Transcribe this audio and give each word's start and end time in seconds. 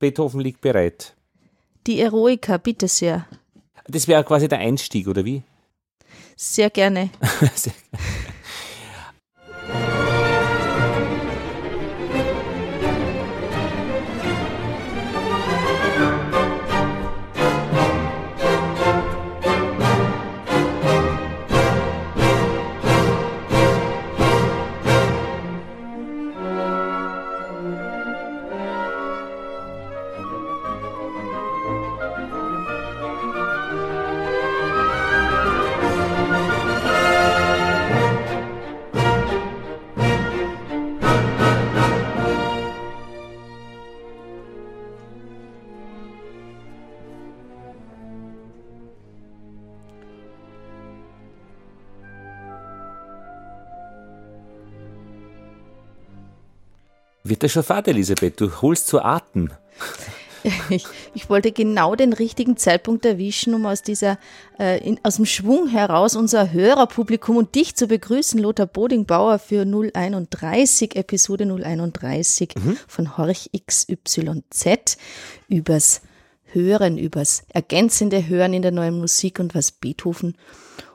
Beethoven 0.00 0.40
liegt 0.40 0.60
bereit. 0.60 1.14
Die 1.86 2.00
Eroica, 2.00 2.56
bitte 2.56 2.88
sehr. 2.88 3.26
Das 3.86 4.08
wäre 4.08 4.24
quasi 4.24 4.48
der 4.48 4.58
Einstieg, 4.58 5.06
oder 5.06 5.24
wie? 5.24 5.42
Sehr 6.36 6.70
gerne. 6.70 7.10
sehr 7.54 7.72
gerne. 7.92 8.19
Das 57.42 57.52
schon 57.52 57.62
Fahrt, 57.62 57.88
Elisabeth? 57.88 58.40
Du 58.40 58.62
holst 58.62 58.86
zu 58.86 59.02
Atem. 59.02 59.50
Ich, 60.70 60.86
ich, 61.12 61.28
wollte 61.28 61.52
genau 61.52 61.94
den 61.94 62.14
richtigen 62.14 62.56
Zeitpunkt 62.56 63.04
erwischen, 63.04 63.52
um 63.52 63.66
aus 63.66 63.82
dieser, 63.82 64.18
äh, 64.58 64.82
in, 64.82 64.98
aus 65.02 65.16
dem 65.16 65.26
Schwung 65.26 65.68
heraus 65.68 66.16
unser 66.16 66.50
Hörerpublikum 66.50 67.36
und 67.36 67.54
dich 67.54 67.76
zu 67.76 67.88
begrüßen, 67.88 68.40
Lothar 68.40 68.64
Bodingbauer 68.64 69.38
für 69.38 69.66
031, 69.66 70.96
Episode 70.96 71.44
031 71.44 72.54
mhm. 72.56 72.78
von 72.88 73.18
Horch 73.18 73.50
XYZ 73.66 74.96
übers 75.48 76.00
Hören, 76.44 76.96
übers 76.96 77.44
ergänzende 77.50 78.26
Hören 78.26 78.54
in 78.54 78.62
der 78.62 78.72
neuen 78.72 78.98
Musik 78.98 79.38
und 79.40 79.54
was 79.54 79.72
Beethoven 79.72 80.36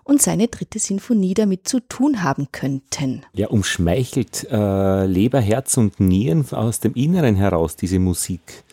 und 0.05 0.21
seine 0.21 0.47
dritte 0.47 0.79
Sinfonie 0.79 1.33
damit 1.33 1.67
zu 1.67 1.81
tun 1.81 2.23
haben 2.23 2.47
könnten. 2.51 3.23
Ja, 3.33 3.47
umschmeichelt 3.47 4.47
äh, 4.49 5.05
Leber, 5.05 5.41
Herz 5.41 5.75
und 5.77 5.99
Nieren 5.99 6.45
aus 6.51 6.79
dem 6.79 6.93
Inneren 6.93 7.35
heraus 7.35 7.75
diese 7.75 7.99
Musik. 7.99 8.63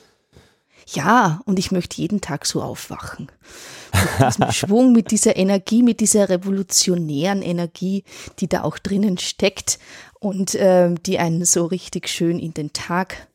Ja, 0.93 1.41
und 1.47 1.59
ich 1.59 1.73
möchte 1.73 2.01
jeden 2.01 2.21
Tag 2.21 2.45
so 2.45 2.63
aufwachen. 2.63 3.29
Mit 3.93 4.29
diesem 4.29 4.53
Schwung, 4.53 4.93
mit 4.93 5.11
dieser 5.11 5.37
Energie, 5.37 5.83
mit 5.83 6.01
dieser 6.01 6.29
revolutionären 6.29 7.41
Energie, 7.41 8.05
die 8.39 8.49
da 8.49 8.63
auch 8.63 8.79
drinnen 8.79 9.17
steckt 9.17 9.79
und 10.21 10.55
äh, 10.55 10.95
die 11.07 11.19
einen 11.19 11.47
so 11.47 11.65
richtig 11.65 12.09
schön 12.09 12.39
in 12.39 12.53
den 12.53 12.75
Tag 12.75 13.29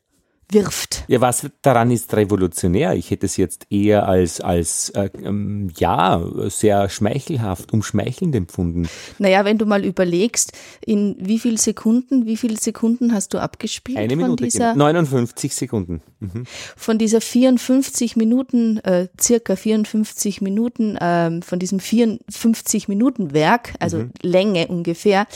wirft. 0.50 1.04
Ja, 1.08 1.20
was 1.20 1.46
daran 1.62 1.90
ist 1.90 2.14
revolutionär? 2.14 2.94
Ich 2.94 3.10
hätte 3.10 3.26
es 3.26 3.36
jetzt 3.36 3.66
eher 3.70 4.08
als, 4.08 4.40
als 4.40 4.90
äh, 4.90 5.10
ähm, 5.22 5.70
ja, 5.76 6.22
sehr 6.48 6.88
schmeichelhaft, 6.88 7.72
umschmeichelnd 7.72 8.34
empfunden. 8.34 8.88
Naja, 9.18 9.44
wenn 9.44 9.58
du 9.58 9.66
mal 9.66 9.84
überlegst, 9.84 10.52
in 10.84 11.16
wie 11.18 11.38
viel 11.38 11.58
Sekunden, 11.58 12.26
wie 12.26 12.36
viele 12.36 12.56
Sekunden 12.56 13.12
hast 13.12 13.34
du 13.34 13.38
abgespielt? 13.38 13.98
Eine 13.98 14.16
Minute, 14.16 14.28
von 14.28 14.36
dieser, 14.36 14.74
59 14.74 15.54
Sekunden. 15.54 16.02
Mhm. 16.20 16.44
Von 16.76 16.98
dieser 16.98 17.20
54 17.20 18.16
Minuten, 18.16 18.78
äh, 18.78 19.08
circa 19.20 19.56
54 19.56 20.40
Minuten, 20.40 20.96
äh, 20.96 21.40
von 21.42 21.58
diesem 21.58 21.80
54 21.80 22.88
Minuten 22.88 23.32
Werk, 23.32 23.74
also 23.78 23.98
mhm. 23.98 24.12
Länge 24.22 24.68
ungefähr, 24.68 25.26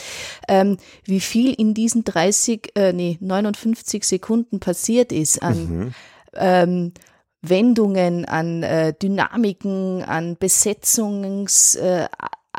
ähm, 0.48 0.76
wie 1.04 1.20
viel 1.20 1.54
in 1.54 1.74
diesen 1.74 2.04
30, 2.04 2.72
äh, 2.74 2.92
nee, 2.92 3.16
59 3.20 4.04
Sekunden 4.04 4.60
passiert 4.60 4.82
passiert 4.82 5.12
ist 5.12 5.42
an 5.42 5.68
mhm. 5.68 5.94
ähm, 6.34 6.92
Wendungen, 7.40 8.24
an 8.24 8.62
äh, 8.62 8.94
Dynamiken, 8.94 10.02
an 10.02 10.36
Besetzungs, 10.38 11.74
äh, 11.76 12.08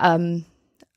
ähm, 0.02 0.46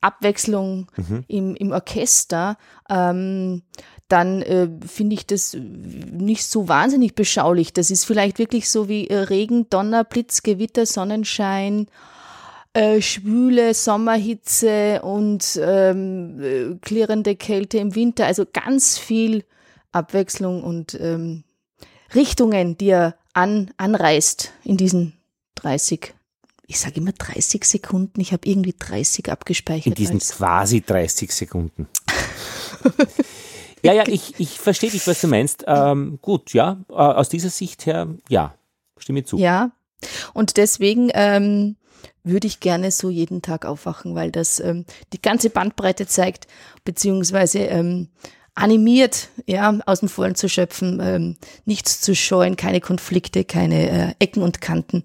Abwechslung 0.01 0.89
mhm. 0.97 1.25
im, 1.29 1.57
im 1.57 1.73
Orchester, 1.73 2.59
ähm, 2.89 3.63
dann 4.09 4.43
äh, 4.43 4.69
finde 4.87 5.15
ich 5.15 5.27
das 5.27 5.57
nicht 5.57 6.45
so 6.45 6.69
wahnsinnig 6.69 7.15
beschaulich. 7.15 7.73
Das 7.73 7.91
ist 7.91 8.05
vielleicht 8.05 8.39
wirklich 8.39 8.71
so 8.71 8.89
wie 8.89 9.09
äh, 9.09 9.17
Regen, 9.17 9.69
Donner, 9.69 10.05
Blitz, 10.05 10.43
Gewitter, 10.43 10.87
Sonnenschein, 10.87 11.89
äh, 12.73 13.01
schwüle 13.01 13.75
Sommerhitze 13.75 15.03
und 15.03 15.59
ähm, 15.61 16.41
äh, 16.41 16.75
klirrende 16.81 17.35
Kälte 17.35 17.79
im 17.79 17.95
Winter. 17.95 18.27
Also 18.27 18.45
ganz 18.51 18.99
viel 18.99 19.45
Abwechslung 19.91 20.63
und 20.63 20.97
ähm, 21.01 21.43
Richtungen, 22.15 22.79
die 22.79 22.91
er 22.91 23.17
an, 23.33 23.71
anreißt 23.77 24.53
in 24.65 24.77
diesen 24.77 25.15
30 25.57 26.15
ich 26.69 26.81
sage 26.81 26.97
immer 26.97 27.13
30 27.13 27.65
Sekunden, 27.65 28.21
ich 28.21 28.33
habe 28.33 28.49
irgendwie 28.49 28.75
30 28.77 29.31
abgespeichert. 29.31 29.87
In 29.87 29.95
diesen 29.95 30.19
quasi 30.19 30.81
30 30.81 31.31
Sekunden. 31.31 31.87
ja, 33.83 33.93
ja, 33.93 34.05
ich, 34.07 34.35
ich 34.39 34.59
verstehe 34.59 34.91
dich, 34.91 35.07
was 35.07 35.21
du 35.21 35.29
meinst. 35.29 35.65
Ähm, 35.67 36.19
gut, 36.23 36.53
ja, 36.53 36.79
äh, 36.89 36.95
aus 36.95 37.29
dieser 37.29 37.51
Sicht 37.51 37.87
her, 37.87 38.09
ja, 38.29 38.55
stimme 38.99 39.25
zu. 39.25 39.39
Ja, 39.39 39.73
und 40.35 40.57
deswegen 40.57 41.11
ähm, 41.15 41.77
würde 42.25 42.47
ich 42.47 42.61
gerne 42.61 42.91
so 42.91 43.11
jeden 43.11 43.43
Tag 43.43 43.65
aufwachen, 43.65 44.15
weil 44.15 44.31
das 44.31 44.61
ähm, 44.61 44.85
die 45.13 45.23
ganze 45.23 45.51
Bandbreite 45.51 46.07
zeigt, 46.07 46.47
beziehungsweise 46.85 47.61
ähm, 47.61 48.09
animiert, 48.55 49.29
ja, 49.47 49.79
aus 49.87 50.01
dem 50.01 50.09
Vollen 50.09 50.35
zu 50.35 50.49
schöpfen, 50.49 50.99
ähm, 51.01 51.37
nichts 51.65 52.01
zu 52.01 52.15
scheuen, 52.15 52.57
keine 52.57 52.81
Konflikte, 52.81 53.45
keine 53.45 53.91
äh, 53.91 54.15
Ecken 54.19 54.43
und 54.43 54.61
Kanten, 54.61 55.05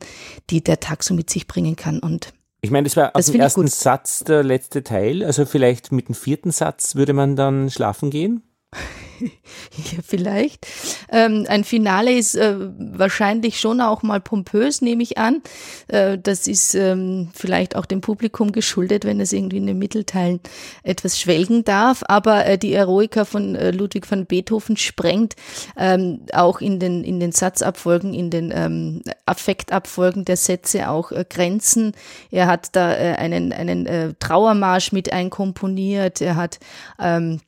die 0.50 0.64
der 0.64 0.80
Tag 0.80 1.04
so 1.04 1.14
mit 1.14 1.30
sich 1.30 1.48
bringen 1.48 1.76
kann. 1.76 2.00
Und 2.00 2.34
ich 2.62 2.72
meine, 2.72 2.86
das 2.86 2.96
war 2.96 3.16
aus 3.16 3.26
dem 3.26 3.40
ersten 3.40 3.68
Satz 3.68 4.24
der 4.24 4.44
letzte 4.44 4.84
Teil. 4.84 5.24
Also 5.24 5.46
vielleicht 5.46 5.92
mit 5.92 6.08
dem 6.08 6.16
vierten 6.16 6.52
Satz 6.52 6.96
würde 6.96 7.14
man 7.14 7.36
dann 7.36 7.70
schlafen 7.70 8.10
gehen? 8.10 8.44
ja, 9.22 10.00
vielleicht. 10.06 10.66
Ähm, 11.12 11.46
ein 11.48 11.64
Finale 11.64 12.14
ist 12.14 12.36
äh, 12.36 12.56
wahrscheinlich 12.58 13.60
schon 13.60 13.82
auch 13.82 14.02
mal 14.02 14.22
pompös, 14.22 14.82
nehme 14.82 15.04
ich 15.04 15.18
an. 15.18 15.42
Äh, 15.88 16.18
das 16.18 16.48
ist 16.48 16.76
ähm, 16.76 17.30
vielleicht 17.34 17.76
auch 17.76 17.86
dem 17.86 18.02
Publikum 18.02 18.52
geschuldet, 18.52 19.04
wenn 19.04 19.20
es 19.20 19.34
irgendwie 19.34 19.58
in 19.58 19.68
den 19.68 19.78
Mittelteilen 19.78 20.40
etwas 20.84 21.20
schwelgen 21.20 21.64
darf. 21.64 22.04
Aber 22.08 22.46
äh, 22.46 22.58
die 22.58 22.74
Eroica 22.74 23.26
von 23.26 23.56
äh, 23.56 23.72
Ludwig 23.72 24.10
van 24.10 24.26
Beethoven 24.26 24.78
sprengt 24.78 25.36
ähm, 25.78 26.26
auch 26.34 26.62
in 26.62 26.80
den, 26.80 27.04
in 27.04 27.20
den 27.20 27.34
Satzabfolgen, 27.34 28.14
in 28.14 28.30
den 28.30 28.54
ähm, 28.56 29.02
Affektabfolgen 29.26 30.24
der 30.24 30.38
Sätze 30.38 30.90
auch 30.90 31.12
äh, 31.12 31.26
Grenzen. 31.28 31.94
Er 32.32 32.48
hat 32.48 32.76
da 32.76 32.94
äh, 32.94 33.16
einen, 33.16 33.52
einen 33.52 34.16
Trauermarsch 34.20 34.92
mit 34.92 35.12
einkomponiert. 35.12 36.22
Er 36.22 36.36
hat 36.36 36.60
ähm, 37.00 37.42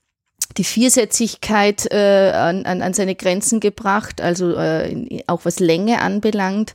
die 0.58 0.64
Viersätzigkeit 0.64 1.92
äh, 1.92 2.31
an, 2.31 2.66
an, 2.66 2.81
an 2.81 2.94
seine 2.94 3.16
Grenzen 3.16 3.59
gebracht, 3.59 4.22
also 4.22 4.56
äh, 4.56 5.24
auch 5.28 5.46
was 5.46 5.59
Länge 5.59 6.02
anbelangt, 6.02 6.74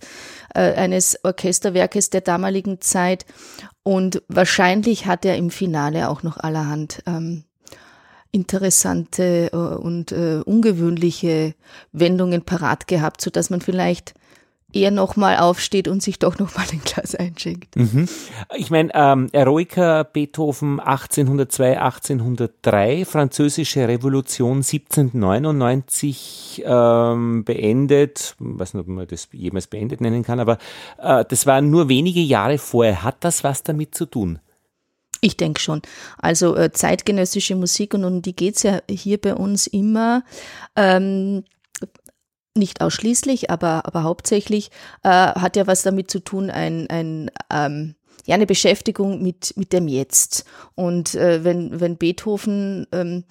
äh, 0.55 0.73
eines 0.75 1.25
Orchesterwerkes 1.25 2.11
der 2.11 2.21
damaligen 2.21 2.81
Zeit. 2.81 3.27
Und 3.83 4.23
wahrscheinlich 4.29 5.06
hat 5.06 5.25
er 5.25 5.37
im 5.37 5.51
Finale 5.51 6.09
auch 6.09 6.23
noch 6.23 6.37
allerhand 6.37 7.03
ähm, 7.06 7.45
interessante 8.33 9.51
äh, 9.53 9.56
und 9.56 10.12
äh, 10.12 10.43
ungewöhnliche 10.45 11.55
Wendungen 11.93 12.43
parat 12.43 12.87
gehabt, 12.87 13.21
so 13.21 13.31
dass 13.31 13.50
man 13.50 13.61
vielleicht 13.61 14.15
eher 14.73 14.91
nochmal 14.91 15.37
aufsteht 15.38 15.88
und 15.88 16.03
sich 16.03 16.19
doch 16.19 16.38
nochmal 16.38 16.67
ein 16.73 16.82
Glas 16.85 17.15
einschenkt. 17.15 17.75
Mhm. 17.76 18.06
Ich 18.56 18.70
meine, 18.70 18.91
ähm, 18.94 19.29
Eroica 19.32 20.03
Beethoven 20.03 20.81
1802, 20.81 21.81
1803, 21.81 23.06
Französische 23.06 23.88
Revolution 23.88 24.59
1799 24.59 26.65
ähm, 26.67 27.44
beendet, 27.44 28.37
ich 28.38 28.59
weiß 28.59 28.75
nicht, 28.75 28.82
ob 28.82 28.88
man 28.88 29.06
das 29.06 29.29
jemals 29.32 29.69
beendet 29.69 30.03
nennen 30.03 30.23
kann, 30.23 30.41
aber 30.41 30.59
äh, 30.99 31.25
das 31.26 31.47
war 31.47 31.62
nur 31.62 31.88
wenige 31.88 32.20
Jahre 32.20 32.59
vorher. 32.59 33.03
Hat 33.03 33.17
das 33.20 33.44
was 33.44 33.62
damit 33.62 33.94
zu 33.94 34.05
tun? 34.06 34.41
Ich 35.20 35.37
denke 35.37 35.61
schon. 35.61 35.82
Also 36.19 36.56
äh, 36.56 36.73
zeitgenössische 36.73 37.56
Musik 37.56 37.94
und 37.94 38.05
um 38.05 38.23
die 38.23 38.37
geht's 38.37 38.62
ja 38.62 38.81
hier 38.88 39.19
bei 39.19 39.35
uns 39.35 39.67
immer. 39.67 40.23
Ähm, 40.76 41.43
nicht 42.58 42.81
ausschließlich, 42.81 43.50
aber, 43.50 43.87
aber 43.87 44.02
hauptsächlich 44.02 44.70
äh, 45.02 45.08
hat 45.08 45.56
ja 45.56 45.66
was 45.66 45.82
damit 45.82 46.10
zu 46.10 46.20
tun, 46.20 46.50
ein, 46.50 46.88
ein 46.90 47.31
ähm, 47.50 47.94
ja, 48.26 48.34
eine 48.34 48.46
Beschäftigung 48.46 49.22
mit, 49.22 49.55
mit 49.56 49.72
dem 49.72 49.88
Jetzt. 49.88 50.44
Und 50.75 51.14
äh, 51.14 51.44
wenn, 51.44 51.81
wenn 51.81 51.96
Beethoven 51.96 52.87
ähm, 52.93 53.25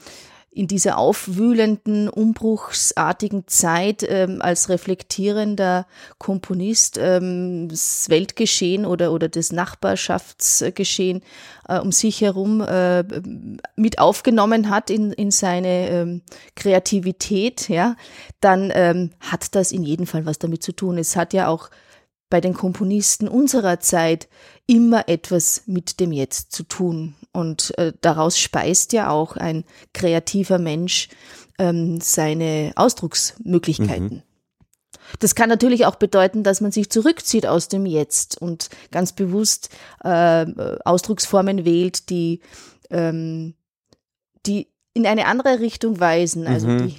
in 0.52 0.68
dieser 0.68 0.98
aufwühlenden, 0.98 2.10
umbruchsartigen 2.10 3.48
Zeit 3.48 4.04
ähm, 4.08 4.42
als 4.42 4.70
reflektierender 4.70 5.86
Komponist 6.18 6.98
ähm, 7.00 7.68
das 7.70 8.10
Weltgeschehen 8.10 8.86
oder, 8.86 9.12
oder 9.12 9.30
das 9.30 9.52
Nachbarschaftsgeschehen 9.52 11.22
äh, 11.68 11.80
um 11.80 11.92
sich 11.92 12.22
herum 12.22 12.62
äh, 12.62 13.04
mit 13.76 14.00
aufgenommen 14.00 14.70
hat 14.70 14.90
in, 14.90 15.12
in 15.12 15.32
seine 15.32 15.90
ähm, 15.90 16.22
Kreativität, 16.56 17.70
ja, 17.70 17.96
dann 18.42 18.72
ähm, 18.74 19.12
hat 19.20 19.54
das 19.54 19.72
in 19.72 19.84
jedem 19.84 20.08
Fall 20.08 20.26
was 20.26 20.40
damit 20.40 20.64
zu 20.64 20.72
tun. 20.72 20.98
Es 20.98 21.16
hat 21.16 21.34
ja 21.34 21.50
auch 21.50 21.70
bei 22.30 22.42
den 22.42 22.54
Komponisten 22.54 23.28
unserer 23.28 23.80
Zeit 23.80 24.28
immer 24.66 25.08
etwas 25.08 25.64
mit 25.66 26.00
dem 26.00 26.12
Jetzt 26.12 26.52
zu 26.52 26.64
tun. 26.64 27.16
Und 27.32 27.78
äh, 27.78 27.94
daraus 28.02 28.38
speist 28.38 28.94
ja 28.94 29.10
auch 29.10 29.38
ein 29.38 29.64
kreativer 29.94 30.60
Mensch 30.60 31.10
ähm, 31.58 32.02
seine 32.02 32.74
Ausdrucksmöglichkeiten. 32.76 34.18
Mhm. 34.18 34.24
Das 35.20 35.36
kann 35.36 35.48
natürlich 35.48 35.86
auch 35.86 35.96
bedeuten, 35.96 36.44
dass 36.44 36.60
man 36.60 36.72
sich 36.72 36.90
zurückzieht 36.90 37.48
aus 37.48 37.70
dem 37.70 37.86
Jetzt 37.86 38.42
und 38.42 38.70
ganz 38.92 39.14
bewusst 39.14 39.70
äh, 40.04 40.46
Ausdrucksformen 40.84 41.64
wählt, 41.64 42.10
die, 42.10 42.42
ähm, 42.90 43.54
die 44.46 44.68
in 44.94 45.08
eine 45.08 45.28
andere 45.28 45.60
Richtung 45.60 46.00
weisen. 46.02 46.46
Also 46.46 46.68
mhm. 46.68 46.88
die 46.88 46.96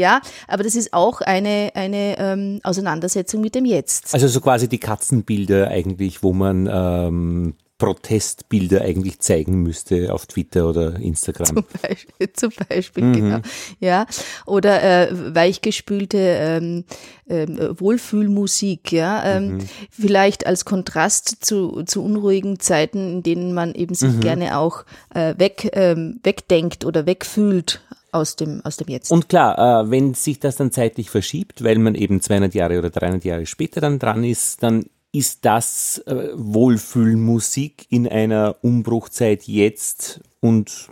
ja, 0.00 0.20
aber 0.48 0.64
das 0.64 0.74
ist 0.74 0.92
auch 0.92 1.20
eine, 1.20 1.70
eine 1.74 2.18
ähm, 2.18 2.60
Auseinandersetzung 2.62 3.42
mit 3.42 3.54
dem 3.54 3.66
Jetzt. 3.66 4.14
Also 4.14 4.26
so 4.28 4.40
quasi 4.40 4.68
die 4.68 4.78
Katzenbilder 4.78 5.68
eigentlich, 5.68 6.22
wo 6.22 6.32
man 6.32 6.68
ähm, 6.72 7.54
Protestbilder 7.80 8.82
eigentlich 8.82 9.20
zeigen 9.20 9.62
müsste 9.62 10.12
auf 10.12 10.26
Twitter 10.26 10.68
oder 10.68 10.96
Instagram. 10.96 11.46
Zum 11.46 11.64
Beispiel, 11.82 12.32
zum 12.34 12.52
Beispiel 12.68 13.04
mhm. 13.04 13.12
genau. 13.12 13.38
Ja, 13.80 14.06
oder 14.46 14.82
äh, 14.82 15.34
weichgespülte 15.34 16.18
ähm, 16.18 16.84
äh, 17.26 17.46
Wohlfühlmusik, 17.48 18.92
ja, 18.92 19.24
ähm, 19.24 19.54
mhm. 19.54 19.58
vielleicht 19.90 20.46
als 20.46 20.66
Kontrast 20.66 21.42
zu, 21.44 21.82
zu 21.84 22.04
unruhigen 22.04 22.60
Zeiten, 22.60 23.16
in 23.16 23.22
denen 23.22 23.54
man 23.54 23.74
eben 23.74 23.94
sich 23.94 24.12
mhm. 24.12 24.20
gerne 24.20 24.58
auch 24.58 24.84
äh, 25.14 25.34
weg, 25.38 25.70
ähm, 25.72 26.20
wegdenkt 26.22 26.84
oder 26.84 27.06
wegfühlt 27.06 27.80
aus 28.12 28.36
dem, 28.36 28.60
aus 28.64 28.76
dem 28.76 28.88
Jetzt. 28.88 29.10
Und 29.10 29.28
klar, 29.28 29.84
äh, 29.84 29.90
wenn 29.90 30.14
sich 30.14 30.40
das 30.40 30.56
dann 30.56 30.72
zeitlich 30.72 31.10
verschiebt, 31.10 31.64
weil 31.64 31.78
man 31.78 31.94
eben 31.94 32.20
200 32.20 32.54
Jahre 32.54 32.78
oder 32.78 32.90
300 32.90 33.24
Jahre 33.24 33.46
später 33.46 33.80
dann 33.80 33.98
dran 33.98 34.24
ist, 34.24 34.62
dann 34.62 34.86
ist 35.12 35.44
das 35.44 35.98
äh, 36.06 36.28
Wohlfühlmusik 36.34 37.86
in 37.90 38.06
einer 38.06 38.56
Umbruchzeit 38.62 39.44
jetzt 39.44 40.20
und 40.40 40.88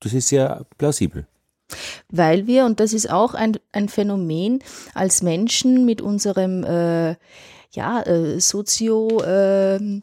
das 0.00 0.14
ist 0.14 0.30
ja 0.30 0.64
plausibel. 0.78 1.26
Weil 2.08 2.46
wir, 2.46 2.64
und 2.64 2.80
das 2.80 2.92
ist 2.92 3.10
auch 3.10 3.34
ein, 3.34 3.58
ein 3.72 3.88
Phänomen, 3.88 4.60
als 4.94 5.22
Menschen 5.22 5.84
mit 5.84 6.00
unserem 6.00 6.64
äh, 6.64 7.16
ja, 7.72 8.02
äh, 8.02 8.40
Sozio- 8.40 9.22
äh, 9.22 10.00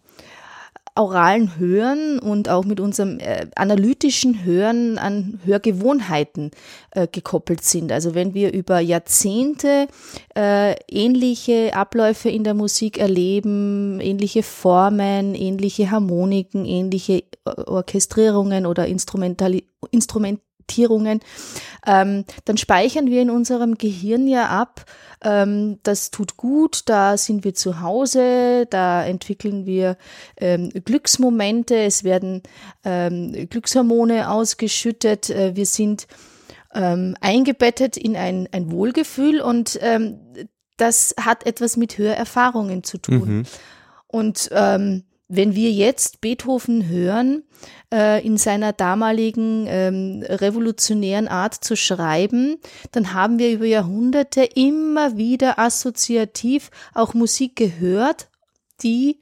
auralen 0.98 1.58
Hören 1.58 2.20
und 2.20 2.50
auch 2.50 2.66
mit 2.66 2.80
unserem 2.80 3.20
äh, 3.20 3.48
analytischen 3.56 4.44
Hören 4.44 4.98
an 4.98 5.40
Hörgewohnheiten 5.46 6.52
äh, 6.92 7.08
gekoppelt 7.08 7.64
sind. 7.64 7.92
Also 7.92 8.16
wenn 8.16 8.34
wir 8.34 8.54
über 8.54 8.80
Jahrzehnte 8.80 9.88
äh, 10.36 10.76
ähnliche 10.90 11.76
Abläufe 11.76 12.30
in 12.30 12.44
der 12.44 12.54
Musik 12.54 12.98
erleben, 12.98 14.00
ähnliche 14.02 14.44
Formen, 14.44 15.36
ähnliche 15.36 15.92
Harmoniken, 15.92 16.66
ähnliche 16.66 17.24
Orchestrierungen 17.46 18.66
oder 18.66 18.88
Instrumentali 18.88 19.68
Instrumentierungen, 19.92 21.22
ähm, 21.88 22.26
dann 22.46 22.58
speichern 22.58 23.08
wir 23.08 23.22
in 23.22 23.32
unserem 23.32 23.76
Gehirn 23.76 24.28
ja 24.28 24.48
ab, 24.48 24.86
ähm, 25.24 25.80
das 25.84 26.12
tut 26.12 26.38
gut, 26.38 26.82
da 26.86 27.18
sind 27.18 27.44
wir 27.44 27.56
zu 27.56 27.82
Hause, 27.82 28.68
da 28.70 29.04
entwickeln 29.04 29.66
wir 29.66 29.98
ähm, 30.36 30.70
Glücksmomente, 30.70 31.76
es 31.76 32.04
werden 32.04 32.44
ähm, 32.84 33.48
Glückshormone 33.50 34.30
ausgeschüttet, 34.30 35.30
äh, 35.30 35.56
wir 35.56 35.66
sind 35.66 36.08
ähm, 36.76 37.16
eingebettet 37.22 37.98
in 37.98 38.16
ein, 38.16 38.48
ein 38.52 38.70
Wohlgefühl 38.70 39.42
und 39.42 39.80
ähm, 39.82 40.20
das 40.76 41.16
hat 41.20 41.46
etwas 41.48 41.78
mit 41.78 41.98
Hörerfahrungen 41.98 42.84
zu 42.84 43.00
tun. 43.00 43.38
Mhm. 43.38 43.44
Und 44.06 44.50
ähm, 44.52 45.04
wenn 45.28 45.56
wir 45.56 45.72
jetzt 45.72 46.22
Beethoven 46.22 46.88
hören, 46.88 47.44
äh, 47.94 48.26
in 48.26 48.38
seiner 48.38 48.72
damaligen 48.72 49.66
ähm, 49.68 50.24
revolutionären 50.28 51.28
Art 51.28 51.54
zu 51.54 51.76
schreiben, 51.76 52.58
dann 52.92 53.14
haben 53.14 53.40
wir 53.40 53.52
über 53.52 53.66
Jahrhunderte 53.66 54.44
immer 54.44 55.18
wieder 55.18 55.60
assoziativ 55.60 56.72
auch 56.94 57.14
Musik 57.14 57.56
gehört, 57.56 58.30
die 58.82 59.20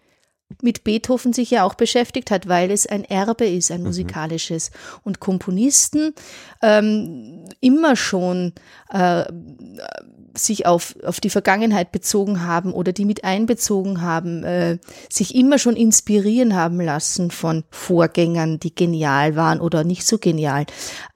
mit 0.62 0.84
Beethoven 0.84 1.34
sich 1.34 1.52
ja 1.52 1.64
auch 1.64 1.74
beschäftigt 1.74 2.30
hat, 2.30 2.48
weil 2.48 2.70
es 2.70 2.86
ein 2.86 3.04
Erbe 3.04 3.46
ist, 3.46 3.72
ein 3.72 3.82
mhm. 3.82 3.88
musikalisches. 3.88 4.72
Und 5.04 5.20
Komponisten 5.20 6.14
ähm, 6.62 7.46
immer 7.62 7.96
schon 7.96 8.54
äh, 8.90 9.26
sich 10.38 10.66
auf, 10.66 10.96
auf 11.04 11.20
die 11.20 11.30
Vergangenheit 11.30 11.92
bezogen 11.92 12.46
haben 12.46 12.74
oder 12.74 12.92
die 12.94 13.06
mit 13.06 13.24
einbezogen 13.24 14.02
haben, 14.02 14.44
äh, 14.44 14.78
sich 15.10 15.34
immer 15.34 15.58
schon 15.58 15.76
inspirieren 15.76 16.56
haben 16.56 16.80
lassen 16.80 17.32
von 17.32 17.64
Vorgängern, 17.72 18.60
die 18.60 18.76
genial 18.76 19.36
waren 19.36 19.60
oder 19.60 19.84
nicht 19.84 20.06
so 20.06 20.18
genial. 20.20 20.66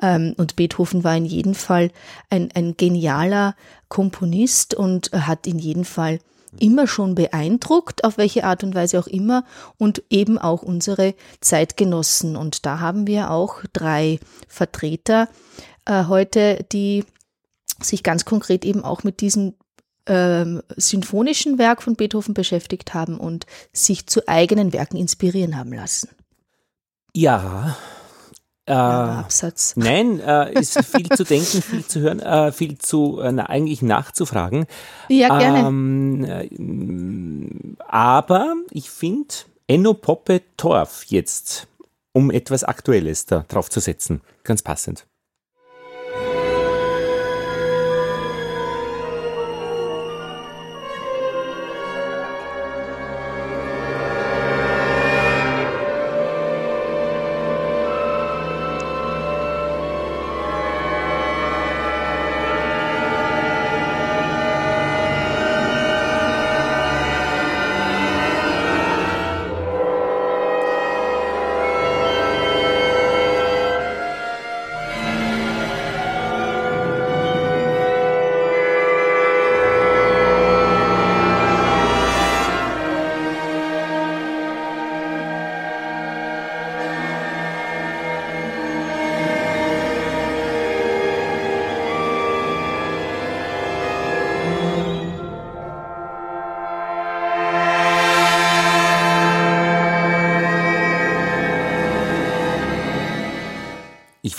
Ähm, 0.02 0.34
und 0.38 0.56
Beethoven 0.56 1.04
war 1.04 1.16
in 1.16 1.26
jedem 1.26 1.54
Fall 1.54 1.92
ein, 2.30 2.50
ein 2.56 2.78
genialer 2.78 3.56
Komponist 3.90 4.74
und 4.74 5.12
hat 5.12 5.46
in 5.46 5.60
jedem 5.60 5.86
Fall 5.86 6.20
immer 6.58 6.88
schon 6.88 7.16
beeindruckt, 7.16 8.04
auf 8.04 8.18
welche 8.18 8.44
Art 8.44 8.64
und 8.64 8.76
Weise 8.76 9.00
auch 9.00 9.08
immer, 9.08 9.44
und 9.78 10.04
eben 10.10 10.38
auch 10.38 10.64
unsere 10.64 11.14
Zeitgenossen. 11.42 12.36
Und 12.36 12.66
da 12.66 12.80
haben 12.80 13.08
wir 13.08 13.32
auch 13.32 13.64
drei 13.74 14.20
Vertreter 14.48 15.28
äh, 15.86 16.06
heute, 16.06 16.66
die 16.72 17.06
sich 17.82 18.04
ganz 18.04 18.26
konkret 18.26 18.66
eben 18.66 18.84
auch 18.84 19.04
mit 19.04 19.22
diesem 19.22 19.54
ähm, 20.06 20.62
symphonischen 20.76 21.58
Werk 21.58 21.84
von 21.84 21.96
Beethoven 21.96 22.34
beschäftigt 22.34 22.94
haben 22.94 23.20
und 23.20 23.46
sich 23.72 24.08
zu 24.08 24.28
eigenen 24.28 24.74
Werken 24.74 24.98
inspirieren 24.98 25.56
haben 25.58 25.74
lassen. 25.74 26.10
Ja. 27.14 27.78
Äh, 28.70 28.74
Absatz. 28.74 29.74
Nein, 29.78 30.20
äh, 30.20 30.54
ist 30.60 30.80
viel 30.86 31.10
zu 31.10 31.24
denken, 31.24 31.62
viel 31.62 31.86
zu 31.86 32.02
hören, 32.02 32.20
äh, 32.20 32.52
viel 32.52 32.78
zu 32.78 33.20
äh, 33.20 33.32
na, 33.32 33.50
eigentlich 33.50 33.82
nachzufragen. 33.82 34.68
Ja, 35.08 35.40
gerne. 35.40 35.68
Ähm, 35.68 36.24
äh, 36.24 37.82
aber 37.88 38.54
ich 38.70 38.92
finde 38.92 39.34
Enno 39.66 39.96
Poppe 39.96 40.44
Torf 40.56 41.06
jetzt, 41.08 41.68
um 42.14 42.30
etwas 42.30 42.64
Aktuelles 42.64 43.26
da 43.26 43.44
drauf 43.48 43.72
zu 43.72 43.80
setzen, 43.80 44.22
ganz 44.44 44.62
passend. 44.62 45.06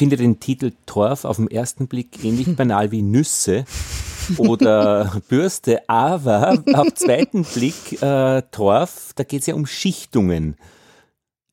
Finde 0.01 0.17
den 0.17 0.41
Titel 0.41 0.73
Torf 0.87 1.27
auf 1.27 1.37
den 1.37 1.51
ersten 1.51 1.87
Blick 1.87 2.25
ähnlich 2.25 2.47
banal 2.57 2.91
wie 2.91 3.03
Nüsse 3.03 3.67
oder 4.39 5.21
Bürste, 5.29 5.87
aber 5.91 6.65
auf 6.73 6.95
zweiten 6.95 7.45
Blick 7.45 8.01
äh, 8.01 8.41
Torf, 8.51 9.13
da 9.17 9.25
geht 9.25 9.43
es 9.43 9.47
ja 9.47 9.55
um 9.55 9.67
Schichtungen. 9.67 10.57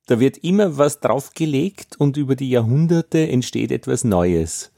Da 0.06 0.22
wird 0.22 0.38
immer 0.38 0.78
was 0.78 1.02
draufgelegt 1.02 1.98
und 2.00 2.16
über 2.16 2.38
die 2.38 2.50
Jahrhunderte 2.50 3.28
entsteht 3.28 3.70
etwas 3.70 4.06
Neues. 4.06 4.72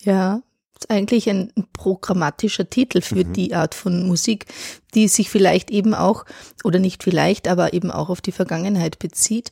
Ja, 0.00 0.40
ist 0.78 0.88
eigentlich 0.88 1.28
ein 1.28 1.52
programmatischer 1.74 2.70
Titel 2.70 3.02
für 3.02 3.26
mhm. 3.26 3.34
die 3.34 3.54
Art 3.54 3.74
von 3.74 4.06
Musik, 4.08 4.46
die 4.94 5.08
sich 5.08 5.28
vielleicht 5.28 5.70
eben 5.70 5.92
auch, 5.92 6.24
oder 6.64 6.78
nicht 6.78 7.02
vielleicht, 7.02 7.48
aber 7.48 7.74
eben 7.74 7.90
auch 7.90 8.08
auf 8.08 8.22
die 8.22 8.32
Vergangenheit 8.32 8.98
bezieht. 8.98 9.50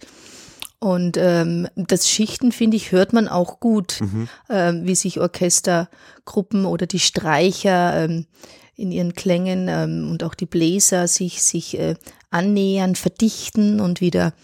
Und 0.78 1.16
ähm, 1.16 1.68
das 1.74 2.08
Schichten, 2.08 2.52
finde 2.52 2.76
ich, 2.76 2.92
hört 2.92 3.12
man 3.12 3.28
auch 3.28 3.60
gut, 3.60 3.98
mhm. 4.00 4.28
ähm, 4.50 4.86
wie 4.86 4.94
sich 4.94 5.20
Orchestergruppen 5.20 6.66
oder 6.66 6.86
die 6.86 7.00
Streicher 7.00 8.04
ähm, 8.04 8.26
in 8.74 8.92
ihren 8.92 9.14
Klängen 9.14 9.68
ähm, 9.68 10.10
und 10.10 10.22
auch 10.22 10.34
die 10.34 10.46
Bläser 10.46 11.08
sich, 11.08 11.42
sich 11.42 11.78
äh, 11.78 11.94
annähern, 12.30 12.94
verdichten 12.94 13.80
und 13.80 14.02
wieder 14.02 14.34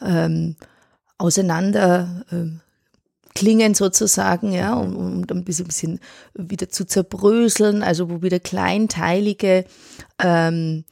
ähm, 0.00 0.56
auseinander 1.18 2.24
äh, 2.30 2.58
klingen 3.34 3.74
sozusagen, 3.74 4.52
ja, 4.52 4.74
um, 4.74 4.96
um 4.96 5.24
ein 5.28 5.44
bisschen, 5.44 5.66
bisschen 5.66 6.00
wieder 6.34 6.68
zu 6.68 6.86
zerbröseln, 6.86 7.82
also 7.82 8.10
wo 8.10 8.22
wieder 8.22 8.40
kleinteilige 8.40 9.64
ähm, 10.18 10.84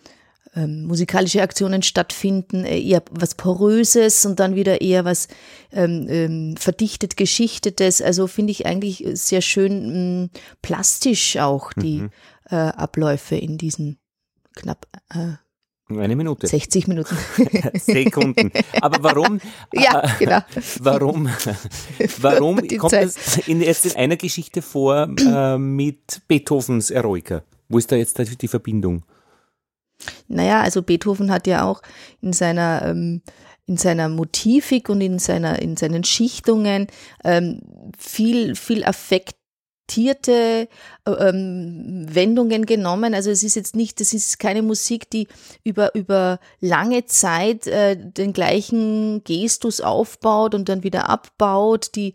ähm, 0.55 0.85
musikalische 0.85 1.43
Aktionen 1.43 1.83
stattfinden, 1.83 2.65
äh, 2.65 2.81
eher 2.81 3.03
was 3.11 3.35
Poröses 3.35 4.27
und 4.27 4.41
dann 4.41 4.55
wieder 4.55 4.81
eher 4.81 5.05
was 5.05 5.29
ähm, 5.73 6.07
ähm, 6.09 6.57
verdichtet 6.57 7.17
Geschichtetes. 7.17 8.03
Also 8.03 8.27
finde 8.27 8.51
ich 8.53 8.67
eigentlich 8.67 9.05
sehr 9.13 9.43
schön 9.43 9.87
mh, 9.87 10.25
mm, 10.25 10.31
plastisch 10.63 11.37
auch 11.37 11.73
die 11.75 12.01
mhm. 12.01 12.11
äh, 12.51 12.57
Abläufe 12.57 13.37
in 13.37 13.59
diesen 13.59 13.99
knapp 14.55 14.87
äh, 15.15 15.35
eine 15.99 16.15
Minute. 16.15 16.47
60 16.47 16.87
Minuten. 16.87 17.17
Sekunden. 17.75 18.53
Aber 18.81 19.03
warum? 19.03 19.41
ja, 19.73 20.03
genau. 20.19 20.39
Warum? 20.81 21.29
Warum 22.21 22.69
kommt 22.79 22.93
es 22.93 23.39
in, 23.49 23.61
jetzt 23.61 23.87
in 23.87 23.97
einer 23.97 24.17
Geschichte 24.17 24.63
vor 24.63 25.09
äh, 25.19 25.59
mit 25.59 26.23
Beethovens 26.29 26.91
Eroica? 26.91 27.43
Wo 27.69 27.79
ist 27.79 27.91
da 27.91 27.97
jetzt 27.97 28.19
die 28.41 28.49
Verbindung? 28.49 29.05
Naja, 30.29 30.61
also 30.61 30.83
Beethoven 30.83 31.31
hat 31.31 31.47
ja 31.47 31.65
auch 31.65 31.83
in 32.21 32.33
seiner 32.33 32.83
ähm, 32.85 33.23
in 33.67 33.77
seiner 33.77 34.09
Motivik 34.09 34.89
und 34.89 35.01
in 35.01 35.19
seiner 35.19 35.61
in 35.61 35.77
seinen 35.77 36.05
Schichtungen 36.05 36.89
ähm, 37.25 37.61
viel 37.97 38.55
viel 38.57 38.85
Affekt 38.85 39.37
äh, 39.99 40.67
ähm, 41.07 42.07
Wendungen 42.09 42.67
genommen. 42.67 43.15
Also 43.15 43.31
es 43.31 43.43
ist 43.43 43.57
jetzt 43.57 43.75
nicht, 43.75 44.01
das 44.01 44.13
ist 44.13 44.39
keine 44.39 44.63
Musik, 44.63 45.11
die 45.11 45.27
über, 45.65 45.95
über 45.95 46.39
lange 46.61 47.07
Zeit 47.07 47.67
äh, 47.67 47.97
den 47.97 48.33
gleichen 48.33 49.25
Gestus 49.25 49.81
aufbaut 49.81 50.55
und 50.55 50.69
dann 50.69 50.85
wieder 50.85 51.09
abbaut, 51.09 51.95
die 51.95 52.15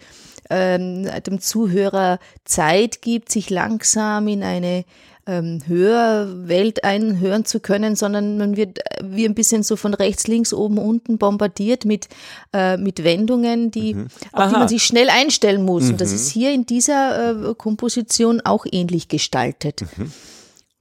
ähm, 0.49 1.09
dem 1.25 1.41
Zuhörer 1.41 2.19
Zeit 2.45 3.01
gibt, 3.01 3.31
sich 3.31 3.49
langsam 3.49 4.27
in 4.27 4.43
eine 4.43 4.85
ähm, 5.27 5.61
Hörwelt 5.65 6.83
einhören 6.83 7.45
zu 7.45 7.59
können, 7.59 7.95
sondern 7.95 8.37
man 8.37 8.57
wird 8.57 8.79
äh, 8.79 9.03
wie 9.03 9.25
ein 9.25 9.35
bisschen 9.35 9.63
so 9.63 9.75
von 9.75 9.93
rechts, 9.93 10.27
links, 10.27 10.53
oben, 10.53 10.77
unten 10.77 11.17
bombardiert 11.17 11.85
mit, 11.85 12.07
äh, 12.53 12.77
mit 12.77 13.03
Wendungen, 13.03 13.71
die, 13.71 13.95
mhm. 13.95 14.07
auf 14.31 14.51
die 14.51 14.59
man 14.59 14.67
sich 14.67 14.83
schnell 14.83 15.09
einstellen 15.09 15.63
muss. 15.63 15.83
Mhm. 15.83 15.91
Und 15.91 16.01
das 16.01 16.09
mhm. 16.09 16.15
ist 16.15 16.29
hier 16.29 16.53
in 16.53 16.65
dieser 16.65 17.49
äh, 17.49 17.55
Komposition 17.55 18.41
auch 18.41 18.65
ähnlich 18.71 19.07
gestaltet. 19.07 19.81
Mhm. 19.97 20.11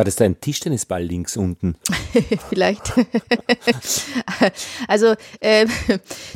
War 0.00 0.04
das 0.06 0.16
da 0.16 0.24
ein 0.24 0.40
Tischtennisball 0.40 1.02
links 1.02 1.36
unten? 1.36 1.76
Vielleicht. 2.48 2.94
also 4.88 5.12
äh, 5.40 5.66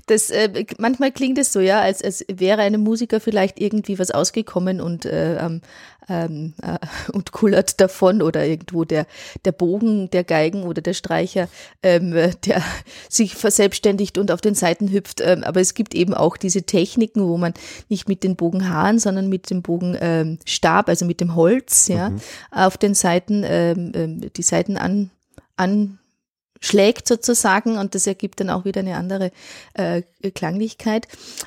das 0.06 0.28
äh, 0.28 0.66
manchmal 0.76 1.12
klingt 1.12 1.38
es 1.38 1.50
so, 1.50 1.60
ja, 1.60 1.80
als, 1.80 2.04
als 2.04 2.26
wäre 2.28 2.60
einem 2.60 2.82
Musiker 2.82 3.20
vielleicht 3.20 3.58
irgendwie 3.58 3.98
was 3.98 4.10
ausgekommen 4.10 4.82
und 4.82 5.06
äh, 5.06 5.38
ähm, 6.08 6.54
äh, 6.62 6.78
und 7.12 7.32
kullert 7.32 7.80
davon 7.80 8.22
oder 8.22 8.46
irgendwo 8.46 8.84
der, 8.84 9.06
der 9.44 9.52
Bogen 9.52 10.10
der 10.10 10.24
Geigen 10.24 10.64
oder 10.64 10.82
der 10.82 10.94
Streicher, 10.94 11.48
ähm, 11.82 12.12
der 12.12 12.62
sich 13.08 13.34
verselbstständigt 13.34 14.18
und 14.18 14.30
auf 14.30 14.40
den 14.40 14.54
Seiten 14.54 14.90
hüpft. 14.90 15.20
Ähm, 15.20 15.44
aber 15.44 15.60
es 15.60 15.74
gibt 15.74 15.94
eben 15.94 16.14
auch 16.14 16.36
diese 16.36 16.62
Techniken, 16.62 17.26
wo 17.26 17.36
man 17.36 17.54
nicht 17.88 18.08
mit 18.08 18.24
den 18.24 18.36
Bogenhaaren, 18.36 18.98
sondern 18.98 19.28
mit 19.28 19.50
dem 19.50 19.62
Bogenstab, 19.62 20.88
ähm, 20.88 20.90
also 20.90 21.04
mit 21.04 21.20
dem 21.20 21.34
Holz, 21.34 21.88
ja, 21.88 22.10
mhm. 22.10 22.20
auf 22.50 22.76
den 22.76 22.94
Seiten 22.94 23.44
ähm, 23.44 23.92
ähm, 23.94 24.32
die 24.32 24.42
Seiten 24.42 24.76
an, 24.76 25.10
an 25.56 25.98
schlägt 26.60 27.06
sozusagen 27.06 27.76
und 27.76 27.94
das 27.94 28.06
ergibt 28.06 28.40
dann 28.40 28.50
auch 28.50 28.64
wieder 28.64 28.80
eine 28.80 28.96
andere 28.96 29.30
äh, 29.74 30.02
Klanglichkeit. 30.34 31.06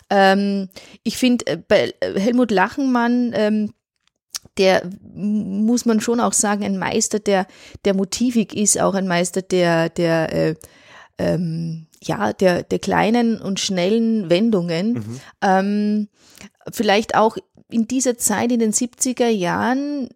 Ähm, 0.10 0.70
ich 1.04 1.18
finde 1.18 1.48
äh, 1.48 1.58
bei 1.58 1.94
Helmut 2.02 2.52
Lachenmann 2.52 3.32
ähm, 3.34 3.74
der 4.58 4.90
muss 5.14 5.86
man 5.86 6.00
schon 6.00 6.20
auch 6.20 6.34
sagen, 6.34 6.64
ein 6.64 6.78
Meister 6.78 7.20
der, 7.20 7.48
der 7.86 7.94
Motivik 7.94 8.54
ist, 8.54 8.80
auch 8.80 8.94
ein 8.94 9.08
Meister 9.08 9.42
der, 9.42 9.90
der, 9.90 10.34
äh, 10.34 10.56
ähm, 11.18 11.88
ja, 12.04 12.34
der, 12.34 12.64
der 12.64 12.80
kleinen 12.80 13.42
und 13.42 13.60
schnellen 13.60 14.30
Wendungen. 14.30 14.94
Mhm. 14.94 15.20
Ähm, 15.42 16.08
vielleicht 16.72 17.16
auch 17.16 17.38
in 17.70 17.88
dieser 17.88 18.18
Zeit, 18.18 18.52
in 18.52 18.60
den 18.60 18.72
70er 18.72 19.28
Jahren, 19.28 20.10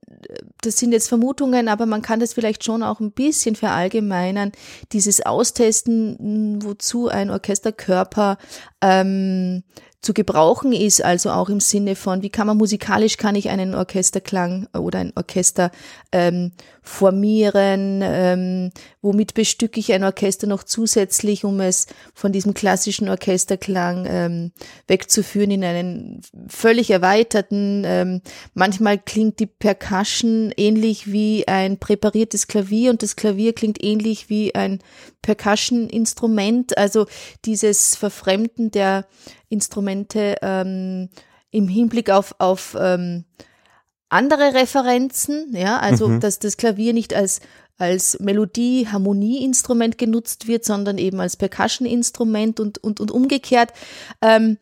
das 0.62 0.78
sind 0.78 0.94
jetzt 0.94 1.10
Vermutungen, 1.10 1.68
aber 1.68 1.86
man 1.86 2.02
kann 2.02 2.20
das 2.20 2.34
vielleicht 2.34 2.64
schon 2.64 2.82
auch 2.82 3.00
ein 3.00 3.12
bisschen 3.12 3.56
verallgemeinern, 3.56 4.54
dieses 4.94 5.26
Austesten, 5.26 6.64
wozu 6.64 7.10
ein 7.10 7.30
Orchesterkörper 7.30 8.38
ähm, 8.82 9.64
zu 10.01 10.13
gebrauchen 10.13 10.74
ist, 10.74 11.03
also 11.03 11.29
auch 11.29 11.50
im 11.50 11.60
Sinne 11.60 11.96
von, 11.96 12.24
wie 12.24 12.31
kann 12.31 12.48
man 12.48 12.58
musikalisch, 12.58 13.17
kann 13.17 13.36
ich 13.36 13.50
einen 13.50 13.75
Orchesterklang 13.75 14.67
oder 14.74 14.98
ein 14.98 15.13
Orchester 15.15 15.72
ähm, 16.12 16.53
formieren, 16.81 18.01
ähm, 18.03 18.72
womit 19.03 19.36
bestücke 19.36 19.79
ich 19.79 19.93
ein 19.93 20.03
Orchester 20.03 20.48
noch 20.48 20.63
zusätzlich, 20.63 21.46
um 21.46 21.60
es 21.60 21.86
von 22.15 22.31
diesem 22.31 22.55
klassischen 22.55 23.10
Orchesterklang 23.10 24.08
ähm, 24.10 24.51
wegzuführen 24.88 25.51
in 25.51 25.63
einen 25.63 26.22
völlig 26.48 26.89
erweiterten, 26.89 27.84
ähm, 27.86 28.22
manchmal 28.55 28.98
klingt 28.98 29.39
die 29.39 29.46
Percussion 29.46 30.51
ähnlich 30.58 31.12
wie 31.12 31.48
ein 31.48 31.77
präpariertes 31.77 32.48
Klavier 32.48 32.89
und 32.89 33.03
das 33.03 33.15
Klavier 33.15 33.53
klingt 33.53 33.84
ähnlich 33.84 34.29
wie 34.29 34.55
ein 34.55 34.79
Percussion-Instrument, 35.22 36.75
also 36.75 37.05
dieses 37.46 37.96
Verfremden 37.96 38.72
der 38.72 39.05
Instrumente 39.51 40.38
ähm, 40.41 41.10
im 41.51 41.67
Hinblick 41.67 42.10
auf, 42.10 42.36
auf 42.39 42.75
ähm, 42.79 43.25
andere 44.10 44.53
Referenzen, 44.53 45.55
ja, 45.55 45.77
also 45.79 46.08
mhm. 46.08 46.20
dass 46.20 46.39
das 46.39 46.58
Klavier 46.58 46.93
nicht 46.93 47.13
als 47.13 47.41
als 47.81 48.20
Melodie, 48.20 48.88
Harmonieinstrument 48.88 49.98
genutzt 49.98 50.48
wird, 50.48 50.63
sondern 50.63 51.00
eben 51.00 51.20
als 51.20 51.36
Percussion-Instrument 51.36 52.60
und, 52.60 52.77
und, 52.77 53.00
und 53.00 53.10
umgekehrt. 53.10 53.74
Ähm, 54.22 54.58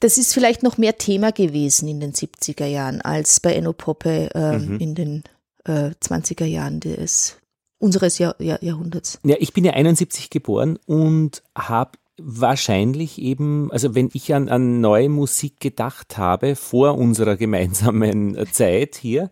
das 0.00 0.18
ist 0.18 0.34
vielleicht 0.34 0.64
noch 0.64 0.76
mehr 0.76 0.98
Thema 0.98 1.30
gewesen 1.30 1.86
in 1.86 2.00
den 2.00 2.12
70er 2.12 2.66
Jahren 2.66 3.00
als 3.00 3.38
bei 3.38 3.54
Enno 3.54 3.72
Poppe 3.72 4.28
ähm, 4.34 4.66
mhm. 4.66 4.80
in 4.80 4.94
den 4.96 5.22
äh, 5.64 5.92
20er 6.02 6.46
Jahren 6.46 6.80
des 6.80 7.36
unseres 7.78 8.18
Jahr, 8.18 8.34
Jahr, 8.42 8.62
Jahrhunderts. 8.62 9.20
Ja, 9.24 9.36
ich 9.38 9.52
bin 9.52 9.64
ja 9.64 9.72
71 9.72 10.30
geboren 10.30 10.78
und 10.86 11.44
habe 11.56 11.92
wahrscheinlich 12.18 13.20
eben, 13.20 13.72
also 13.72 13.94
wenn 13.94 14.08
ich 14.12 14.34
an, 14.34 14.48
an 14.48 14.80
neue 14.80 15.08
Musik 15.08 15.60
gedacht 15.60 16.16
habe 16.16 16.54
vor 16.54 16.96
unserer 16.96 17.36
gemeinsamen 17.36 18.46
Zeit 18.52 18.96
hier, 18.96 19.30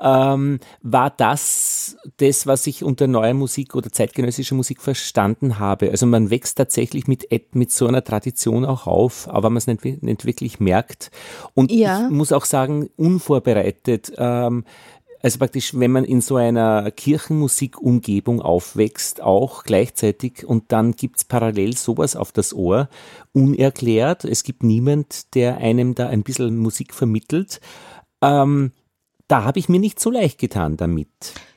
ähm, 0.00 0.60
war 0.82 1.10
das 1.10 1.96
das, 2.18 2.46
was 2.46 2.66
ich 2.66 2.84
unter 2.84 3.06
neuer 3.06 3.34
Musik 3.34 3.74
oder 3.74 3.90
zeitgenössischer 3.90 4.54
Musik 4.54 4.80
verstanden 4.80 5.58
habe. 5.58 5.90
Also 5.90 6.06
man 6.06 6.30
wächst 6.30 6.56
tatsächlich 6.58 7.08
mit, 7.08 7.26
mit 7.54 7.72
so 7.72 7.86
einer 7.86 8.04
Tradition 8.04 8.64
auch 8.64 8.86
auf, 8.86 9.28
aber 9.28 9.50
man 9.50 9.56
es 9.58 9.66
nicht, 9.66 10.02
nicht 10.02 10.24
wirklich 10.24 10.60
merkt. 10.60 11.10
Und 11.54 11.72
ja. 11.72 12.04
ich 12.04 12.10
muss 12.10 12.32
auch 12.32 12.44
sagen, 12.44 12.90
unvorbereitet. 12.96 14.12
Ähm, 14.16 14.64
also 15.22 15.38
praktisch, 15.38 15.72
wenn 15.74 15.90
man 15.90 16.04
in 16.04 16.20
so 16.20 16.36
einer 16.36 16.90
Kirchenmusikumgebung 16.90 18.40
aufwächst, 18.40 19.20
auch 19.20 19.64
gleichzeitig 19.64 20.46
und 20.46 20.70
dann 20.72 20.92
gibt's 20.92 21.24
parallel 21.24 21.76
sowas 21.76 22.16
auf 22.16 22.32
das 22.32 22.54
Ohr, 22.54 22.88
unerklärt. 23.32 24.24
Es 24.24 24.44
gibt 24.44 24.62
niemand, 24.62 25.34
der 25.34 25.58
einem 25.58 25.94
da 25.94 26.08
ein 26.08 26.22
bisschen 26.22 26.56
Musik 26.56 26.94
vermittelt. 26.94 27.60
Ähm, 28.22 28.72
da 29.26 29.44
habe 29.44 29.58
ich 29.58 29.68
mir 29.68 29.80
nicht 29.80 30.00
so 30.00 30.10
leicht 30.10 30.38
getan 30.38 30.76
damit. 30.76 31.08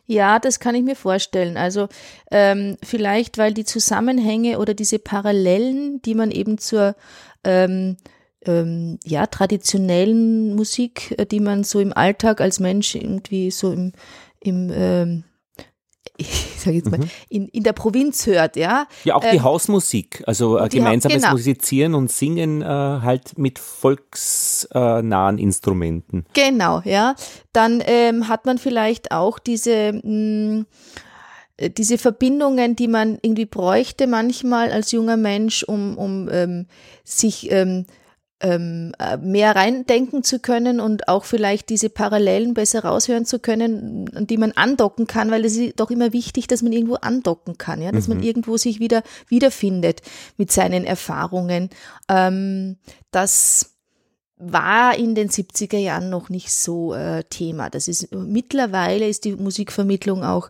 Ja, 0.06 0.39
das 0.39 0.60
kann 0.60 0.75
ich 0.75 0.84
mir 0.84 0.96
vorstellen. 0.96 1.56
Also 1.56 1.88
ähm, 2.32 2.75
vielleicht, 2.84 3.38
weil 3.38 3.53
die 3.53 3.63
Zusammenhänge 3.63 4.60
oder 4.60 4.74
diese 4.74 5.00
Parallelen, 5.00 6.01
die 6.01 6.15
man 6.15 6.32
eben 6.32 6.58
zur 6.58 6.96
ähm, 7.44 7.96
ähm, 8.46 9.00
ja, 9.04 9.28
traditionellen 9.28 10.56
Musik, 10.56 11.16
äh, 11.18 11.26
die 11.26 11.40
man 11.40 11.64
so 11.64 11.80
im 11.80 11.94
Alltag 11.94 12.42
als 12.42 12.60
Mensch 12.60 12.96
irgendwie 12.96 13.52
so 13.52 13.72
im, 13.72 13.94
im 14.40 14.72
ähm, 14.74 15.24
ich 16.18 16.60
sage 16.60 16.78
jetzt 16.78 16.92
mal, 16.92 17.00
mhm. 17.00 17.10
in, 17.30 17.48
in 17.48 17.64
der 17.64 17.74
Provinz 17.74 18.28
hört, 18.28 18.56
ja. 18.56 18.88
Ja, 19.04 19.16
auch 19.16 19.22
die 19.22 19.38
ähm, 19.38 19.44
Hausmusik, 19.44 20.24
also 20.28 20.58
äh, 20.58 20.70
gemeinsames 20.70 21.22
genau. 21.22 21.32
Musizieren 21.34 21.96
und 21.96 22.12
Singen 22.12 22.62
äh, 22.62 22.66
halt 22.66 23.38
mit 23.38 23.60
volksnahen 23.60 25.38
Instrumenten. 25.38 26.26
Genau, 26.34 26.82
ja. 26.84 27.16
Dann 27.54 27.82
ähm, 27.86 28.28
hat 28.28 28.46
man 28.46 28.58
vielleicht 28.58 29.12
auch 29.12 29.40
diese 29.40 29.94
mh, 29.94 30.02
mm, 30.04 30.66
äh, 31.58 31.70
diese 31.70 31.98
Verbindungen, 31.98 32.76
die 32.76 32.88
man 32.88 33.18
irgendwie 33.22 33.46
bräuchte 33.46 34.08
manchmal 34.08 34.72
als 34.72 34.92
junger 34.92 35.18
Mensch, 35.18 35.64
um, 35.64 35.98
um 35.98 36.30
ähm, 36.32 36.68
sich 37.04 37.52
ähm, 37.52 37.86
ähm, 38.42 38.94
äh, 39.00 39.18
mehr 39.18 39.56
reindenken 39.56 40.24
zu 40.24 40.40
können 40.40 40.80
und 40.80 41.08
auch 41.08 41.26
vielleicht 41.26 41.70
diese 41.70 41.90
Parallelen 41.90 42.54
besser 42.54 42.84
raushören 42.84 43.26
zu 43.26 43.40
können, 43.40 44.10
an 44.16 44.28
die 44.28 44.38
man 44.38 44.52
andocken 44.52 45.08
kann, 45.08 45.32
weil 45.32 45.46
es 45.46 45.56
ist 45.56 45.80
doch 45.80 45.92
immer 45.92 46.12
wichtig, 46.14 46.48
dass 46.48 46.62
man 46.62 46.74
irgendwo 46.74 46.96
andocken 46.96 47.58
kann, 47.58 47.82
ja, 47.82 47.92
dass 47.92 48.08
mhm. 48.08 48.16
man 48.16 48.24
irgendwo 48.24 48.58
sich 48.58 48.80
wieder 48.80 49.04
wiederfindet 49.28 50.02
mit 50.38 50.52
seinen 50.52 50.86
Erfahrungen. 50.86 51.70
Ähm, 52.10 52.78
das 53.12 53.72
war 54.44 54.98
in 54.98 55.14
den 55.14 55.30
70er 55.30 55.78
Jahren 55.78 56.10
noch 56.10 56.30
nicht 56.30 56.52
so 56.52 56.96
äh, 56.96 57.24
Thema. 57.26 57.70
Das 57.70 57.88
ist 57.88 58.14
mittlerweile 58.14 59.08
ist 59.08 59.24
die 59.24 59.36
Musikvermittlung 59.36 60.24
auch 60.24 60.50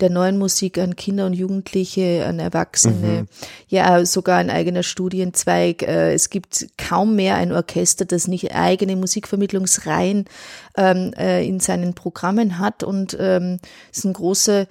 der 0.00 0.10
neuen 0.10 0.38
Musik 0.38 0.78
an 0.78 0.96
Kinder 0.96 1.26
und 1.26 1.34
Jugendliche, 1.34 2.26
an 2.26 2.40
Erwachsene, 2.40 3.22
mhm. 3.22 3.28
ja 3.68 4.04
sogar 4.04 4.38
ein 4.38 4.50
eigener 4.50 4.82
Studienzweig. 4.82 5.82
Äh, 5.82 6.14
es 6.14 6.30
gibt 6.30 6.66
kaum 6.76 7.14
mehr 7.14 7.36
ein 7.36 7.52
Orchester, 7.52 8.04
das 8.04 8.26
nicht 8.26 8.54
eigene 8.54 8.96
Musikvermittlungsreihen 8.96 10.24
ähm, 10.76 11.12
äh, 11.16 11.46
in 11.46 11.60
seinen 11.60 11.94
Programmen 11.94 12.58
hat 12.58 12.82
und 12.82 13.16
ähm, 13.20 13.60
ist 13.92 14.04
ein 14.04 14.14
großer 14.14 14.66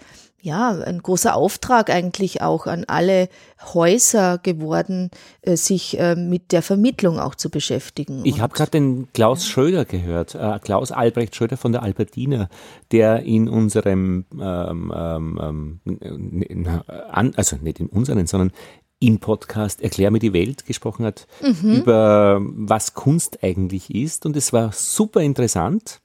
ja, 0.48 0.70
ein 0.70 1.00
großer 1.00 1.36
Auftrag 1.36 1.90
eigentlich 1.90 2.42
auch 2.42 2.68
an 2.68 2.86
alle 2.88 3.28
Häuser 3.74 4.38
geworden, 4.38 5.12
äh, 5.42 5.58
sich 5.58 6.00
äh, 6.00 6.16
mit 6.16 6.54
der 6.54 6.62
Vermittlung 6.62 7.20
auch 7.20 7.36
zu 7.36 7.50
beschäftigen. 7.50 8.22
Ich 8.24 8.40
habe 8.40 8.54
gerade 8.56 8.72
den 8.72 9.10
Klaus 9.14 9.46
ja. 9.46 9.52
Schröder 9.52 9.84
gehört, 9.84 10.36
äh, 10.36 10.58
Klaus 10.60 10.94
Albrecht 10.94 11.36
Schröder 11.36 11.58
von 11.58 11.74
der 11.74 11.84
Albertina, 11.84 12.50
der 12.92 13.24
in 13.24 13.50
unserem, 13.50 14.26
ähm, 14.40 14.94
ähm, 14.96 15.80
ähm 15.86 16.82
an, 17.12 17.34
also 17.36 17.58
nicht 17.58 17.82
in 17.82 17.88
unseren, 17.88 18.26
sondern 18.26 18.52
im 19.00 19.20
Podcast 19.20 19.82
Erklär 19.82 20.12
mir 20.12 20.20
die 20.20 20.34
Welt 20.34 20.66
gesprochen 20.66 21.06
hat, 21.06 21.28
mhm. 21.42 21.74
über 21.74 22.40
was 22.42 22.94
Kunst 22.94 23.44
eigentlich 23.44 23.94
ist. 23.94 24.26
Und 24.26 24.38
es 24.38 24.54
war 24.54 24.72
super 24.72 25.22
interessant. 25.22 26.00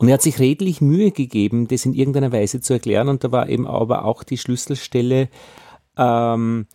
Und 0.00 0.08
er 0.08 0.14
hat 0.14 0.22
sich 0.22 0.38
redlich 0.38 0.80
Mühe 0.80 1.10
gegeben, 1.10 1.68
das 1.68 1.84
in 1.84 1.92
irgendeiner 1.92 2.32
Weise 2.32 2.62
zu 2.62 2.72
erklären. 2.72 3.08
Und 3.10 3.22
da 3.22 3.32
war 3.32 3.50
eben 3.50 3.66
aber 3.66 4.06
auch 4.06 4.22
die 4.22 4.38
Schlüsselstelle, 4.38 5.28
ähm, 5.98 6.66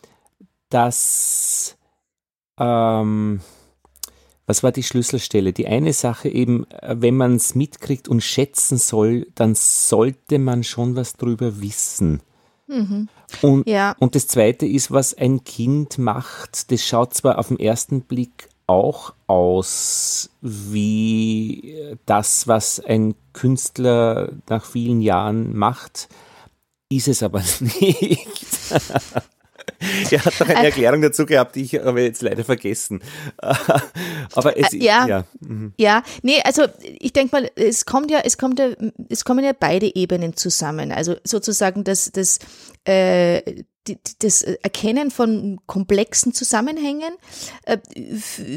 dass, 0.69 1.75
ähm, 2.59 3.41
was 4.45 4.61
war 4.61 4.71
die 4.71 4.83
Schlüsselstelle? 4.83 5.53
Die 5.53 5.65
eine 5.65 5.91
Sache 5.93 6.29
eben, 6.29 6.69
äh, 6.69 6.97
wenn 6.99 7.17
man 7.17 7.37
es 7.37 7.55
mitkriegt 7.55 8.07
und 8.07 8.21
schätzen 8.21 8.77
soll, 8.77 9.25
dann 9.33 9.55
sollte 9.55 10.37
man 10.37 10.63
schon 10.63 10.95
was 10.95 11.13
drüber 11.13 11.59
wissen. 11.61 12.21
Mhm. 12.67 13.09
Und, 13.41 13.67
ja. 13.67 13.95
und 13.97 14.13
das 14.13 14.27
Zweite 14.27 14.67
ist, 14.67 14.91
was 14.91 15.15
ein 15.15 15.43
Kind 15.43 15.97
macht, 15.97 16.71
das 16.71 16.85
schaut 16.85 17.15
zwar 17.15 17.39
auf 17.39 17.47
den 17.47 17.59
ersten 17.59 18.01
Blick 18.01 18.49
auch 18.67 19.13
aus 19.27 20.29
wie 20.41 21.97
das, 22.05 22.47
was 22.47 22.79
ein 22.79 23.15
Künstler 23.33 24.31
nach 24.49 24.65
vielen 24.65 25.01
Jahren 25.01 25.55
macht, 25.55 26.07
ist 26.89 27.07
es 27.07 27.23
aber 27.23 27.39
nicht. 27.59 28.47
er 30.11 30.25
hat 30.25 30.39
doch 30.39 30.47
eine 30.47 30.61
äh, 30.61 30.65
Erklärung 30.65 31.01
dazu 31.01 31.25
gehabt, 31.25 31.55
die 31.55 31.63
ich 31.63 31.81
aber 31.81 32.01
jetzt 32.01 32.21
leider 32.21 32.43
vergessen. 32.43 33.01
aber 33.37 34.57
es, 34.57 34.73
äh, 34.73 34.77
ja, 34.77 35.07
ja, 35.07 35.25
mhm. 35.39 35.73
ja, 35.77 36.03
nee, 36.21 36.41
also 36.43 36.63
ich 36.81 37.13
denke 37.13 37.35
mal, 37.35 37.51
es 37.55 37.85
kommt 37.85 38.11
ja, 38.11 38.19
es 38.19 38.37
kommt 38.37 38.59
ja, 38.59 38.69
es 39.09 39.25
kommen 39.25 39.43
ja 39.43 39.53
beide 39.57 39.95
Ebenen 39.95 40.35
zusammen. 40.35 40.91
Also 40.91 41.15
sozusagen 41.23 41.83
das, 41.83 42.11
das 42.11 42.39
äh, 42.85 43.63
das 44.19 44.41
Erkennen 44.41 45.11
von 45.11 45.59
komplexen 45.67 46.33
Zusammenhängen, 46.33 47.13
äh, 47.63 47.77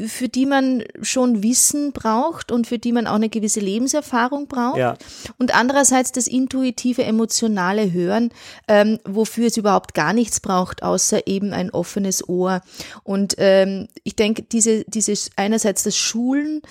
für 0.07 0.27
die 0.27 0.45
man 0.45 0.83
schon 1.01 1.43
Wissen 1.43 1.91
braucht 1.91 2.51
und 2.51 2.67
für 2.67 2.79
die 2.79 2.91
man 2.91 3.07
auch 3.07 3.15
eine 3.15 3.29
gewisse 3.29 3.59
Lebenserfahrung 3.59 4.47
braucht. 4.47 4.77
Ja. 4.77 4.97
Und 5.37 5.55
andererseits 5.55 6.11
das 6.11 6.27
intuitive, 6.27 7.03
emotionale 7.03 7.91
Hören, 7.91 8.31
ähm, 8.67 8.99
wofür 9.05 9.47
es 9.47 9.57
überhaupt 9.57 9.93
gar 9.93 10.13
nichts 10.13 10.39
braucht, 10.39 10.83
außer 10.83 11.27
eben 11.27 11.53
ein 11.53 11.69
offenes 11.69 12.27
Ohr. 12.27 12.61
Und 13.03 13.35
ähm, 13.37 13.87
ich 14.03 14.15
denke, 14.15 14.43
diese, 14.43 14.83
dieses 14.85 15.31
einerseits 15.35 15.83
das 15.83 15.95
Schulen, 15.95 16.61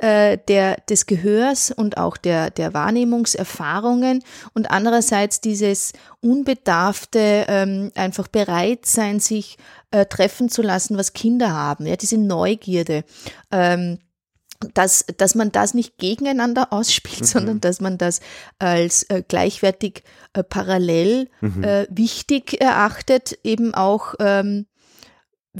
äh, 0.00 0.38
der, 0.48 0.76
des 0.88 1.06
Gehörs 1.06 1.70
und 1.70 1.98
auch 1.98 2.16
der, 2.16 2.50
der 2.50 2.74
Wahrnehmungserfahrungen 2.74 4.22
und 4.54 4.70
andererseits 4.70 5.40
dieses 5.40 5.92
unbedarfte 6.20 7.44
ähm, 7.48 7.92
einfach 7.94 8.28
bereit 8.28 8.86
sein, 8.86 9.20
sich 9.20 9.58
äh, 9.90 10.06
treffen 10.06 10.48
zu 10.48 10.62
lassen, 10.62 10.96
was 10.96 11.12
Kinder 11.12 11.52
haben, 11.52 11.86
ja, 11.86 11.96
diese 11.96 12.18
Neugierde. 12.18 13.04
Ähm, 13.50 13.98
dass, 14.74 15.06
dass 15.16 15.34
man 15.34 15.52
das 15.52 15.74
nicht 15.74 15.98
gegeneinander 15.98 16.68
ausspielt, 16.72 17.20
mhm. 17.20 17.26
sondern 17.26 17.60
dass 17.60 17.80
man 17.80 17.98
das 17.98 18.20
als 18.58 19.04
äh, 19.04 19.22
gleichwertig 19.26 20.02
äh, 20.32 20.42
parallel 20.42 21.28
mhm. 21.40 21.64
äh, 21.64 21.86
wichtig 21.90 22.60
erachtet, 22.60 23.38
eben 23.42 23.74
auch 23.74 24.14
ähm, 24.18 24.66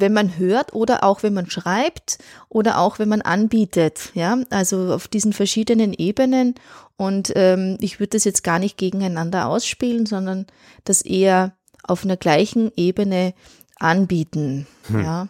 wenn 0.01 0.13
man 0.13 0.39
hört 0.39 0.75
oder 0.75 1.05
auch 1.05 1.23
wenn 1.23 1.35
man 1.35 1.51
schreibt 1.51 2.19
oder 2.49 2.79
auch 2.79 2.99
wenn 2.99 3.09
man 3.09 3.23
anbietet, 3.23 4.11
ja, 4.15 4.39
also 4.51 4.93
auf 4.93 5.09
diesen 5.09 5.33
verschiedenen 5.33 5.93
Ebenen. 5.93 6.55
Und 6.97 7.33
ähm, 7.35 7.79
ich 7.81 8.01
würde 8.01 8.11
das 8.11 8.25
jetzt 8.25 8.45
gar 8.45 8.59
nicht 8.59 8.77
gegeneinander 8.77 9.47
ausspielen, 9.47 10.07
sondern 10.07 10.47
das 10.85 11.03
eher 11.03 11.57
auf 11.83 12.05
einer 12.05 12.17
gleichen 12.17 12.73
Ebene 12.77 13.35
anbieten, 13.79 14.67
hm. 14.89 15.03
ja. 15.03 15.29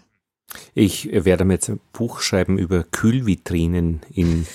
Ich 0.74 1.09
werde 1.12 1.44
mir 1.44 1.54
jetzt 1.54 1.68
ein 1.68 1.78
Buch 1.92 2.20
schreiben 2.20 2.59
über 2.59 2.83
Kühlvitrinen 2.83 4.00
in 4.12 4.46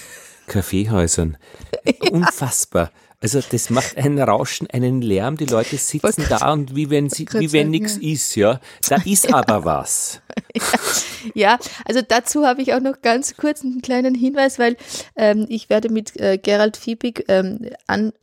Kaffeehäusern. 0.48 1.38
Unfassbar. 2.12 2.92
Also 3.26 3.42
das 3.42 3.72
macht 3.72 3.98
ein 3.98 4.20
Rauschen, 4.20 4.70
einen 4.70 5.02
Lärm, 5.02 5.36
die 5.36 5.48
Leute 5.48 5.78
sitzen 5.78 6.28
da 6.30 6.54
und 6.54 6.76
wie 6.76 6.92
wenn 6.92 7.10
sie, 7.10 7.26
wie 7.32 7.52
wenn 7.54 7.72
nichts 7.72 7.98
ja. 8.00 8.12
ist, 8.12 8.36
ja. 8.36 8.60
Da 8.88 8.98
ist 9.04 9.34
aber 9.34 9.66
was. 9.66 10.22
Ja, 11.34 11.58
also 11.86 12.02
dazu 12.08 12.46
habe 12.46 12.62
ich 12.62 12.76
auch 12.76 12.80
noch 12.80 13.02
ganz 13.02 13.36
kurz 13.36 13.64
einen 13.64 13.82
kleinen 13.82 14.14
Hinweis, 14.14 14.60
weil 14.60 14.78
ähm, 15.16 15.48
ich 15.50 15.72
werde 15.72 15.90
mit 15.90 16.16
äh, 16.22 16.38
Gerald 16.38 16.78
Fiebig 16.78 17.26
ähm, 17.30 17.72
an, 17.88 18.14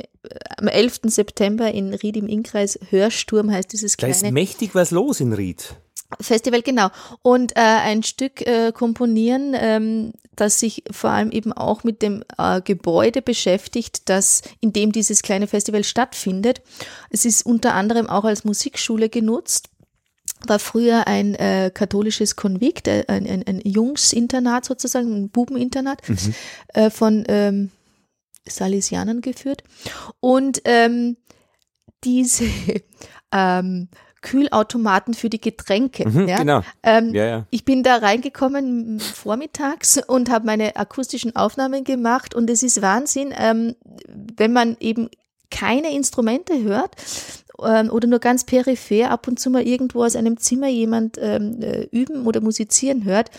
am 0.56 0.68
11. 0.68 1.00
September 1.06 1.68
in 1.72 1.92
Ried 1.94 2.16
im 2.16 2.28
Innkreis 2.28 2.78
Hörsturm 2.90 3.50
heißt 3.50 3.72
dieses 3.72 3.96
kleine. 3.96 4.14
Da 4.14 4.26
ist 4.28 4.32
mächtig 4.32 4.76
was 4.76 4.92
los 4.92 5.18
in 5.18 5.32
Ried. 5.32 5.74
Festival, 6.20 6.62
genau. 6.62 6.90
Und 7.22 7.56
äh, 7.56 7.60
ein 7.60 8.04
Stück 8.04 8.46
äh, 8.46 8.70
komponieren, 8.70 9.56
ähm, 9.58 10.12
das 10.36 10.58
sich 10.58 10.84
vor 10.90 11.10
allem 11.10 11.30
eben 11.30 11.52
auch 11.52 11.84
mit 11.84 12.02
dem 12.02 12.24
äh, 12.38 12.60
Gebäude 12.60 13.22
beschäftigt, 13.22 14.08
das, 14.08 14.42
in 14.60 14.72
dem 14.72 14.92
dieses 14.92 15.22
kleine 15.22 15.46
Festival 15.46 15.84
stattfindet. 15.84 16.62
Es 17.10 17.24
ist 17.24 17.44
unter 17.44 17.74
anderem 17.74 18.08
auch 18.08 18.24
als 18.24 18.44
Musikschule 18.44 19.08
genutzt 19.08 19.68
war 20.46 20.58
früher 20.58 21.06
ein 21.06 21.34
äh, 21.34 21.70
katholisches 21.72 22.36
Konvikt, 22.36 22.88
äh, 22.88 23.04
ein, 23.08 23.26
ein, 23.26 23.46
ein 23.46 23.60
Jungsinternat 23.64 24.64
sozusagen, 24.64 25.14
ein 25.14 25.30
Bubeninternat 25.30 26.08
mhm. 26.08 26.34
äh, 26.74 26.90
von 26.90 27.24
ähm, 27.28 27.70
Salesianern 28.48 29.20
geführt. 29.20 29.62
Und 30.20 30.62
ähm, 30.64 31.16
diese 32.04 32.44
ähm, 33.32 33.88
Kühlautomaten 34.22 35.14
für 35.14 35.28
die 35.28 35.40
Getränke. 35.40 36.08
Mhm, 36.08 36.28
ja? 36.28 36.38
Genau. 36.38 36.62
Ähm, 36.82 37.12
Ja, 37.14 37.24
ja. 37.26 37.46
Ich 37.50 37.64
bin 37.64 37.82
da 37.82 37.96
reingekommen 37.96 38.98
vormittags 39.00 40.00
und 40.06 40.30
habe 40.30 40.46
meine 40.46 40.76
akustischen 40.76 41.36
Aufnahmen 41.36 41.84
gemacht 41.84 42.34
und 42.34 42.48
es 42.48 42.62
ist 42.62 42.80
Wahnsinn, 42.82 43.34
ähm, 43.36 43.74
wenn 44.36 44.52
man 44.52 44.76
eben 44.80 45.08
keine 45.50 45.92
Instrumente 45.94 46.62
hört 46.62 46.96
ähm, 47.62 47.90
oder 47.90 48.08
nur 48.08 48.20
ganz 48.20 48.44
peripher 48.44 49.10
ab 49.10 49.28
und 49.28 49.38
zu 49.38 49.50
mal 49.50 49.66
irgendwo 49.66 50.02
aus 50.04 50.16
einem 50.16 50.38
Zimmer 50.38 50.68
jemand 50.68 51.18
ähm, 51.20 51.60
äh, 51.60 51.82
üben 51.90 52.24
oder 52.26 52.40
musizieren 52.40 53.04
hört, 53.04 53.30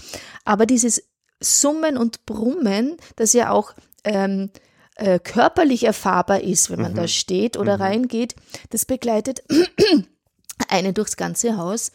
aber 0.46 0.65
dieses 0.67 1.04
Summen 1.39 1.98
und 1.98 2.26
Brummen, 2.26 2.98
das 3.15 3.34
ja 3.34 3.50
auch 3.52 3.74
ähm, 4.04 4.50
äh, 4.96 5.17
körperlich 5.19 5.86
erfahrbar 5.86 6.41
ist, 6.41 6.69
wenn 6.69 6.82
man 6.82 6.91
Mhm. 6.91 6.98
da 6.98 7.08
steht 7.08 7.58
oder 7.58 7.80
reingeht, 7.80 8.36
das 8.69 8.86
begleitet 8.86 9.43
eine 10.70 10.94
durchs 10.94 11.18
ganze 11.18 11.58
Haus. 11.58 11.92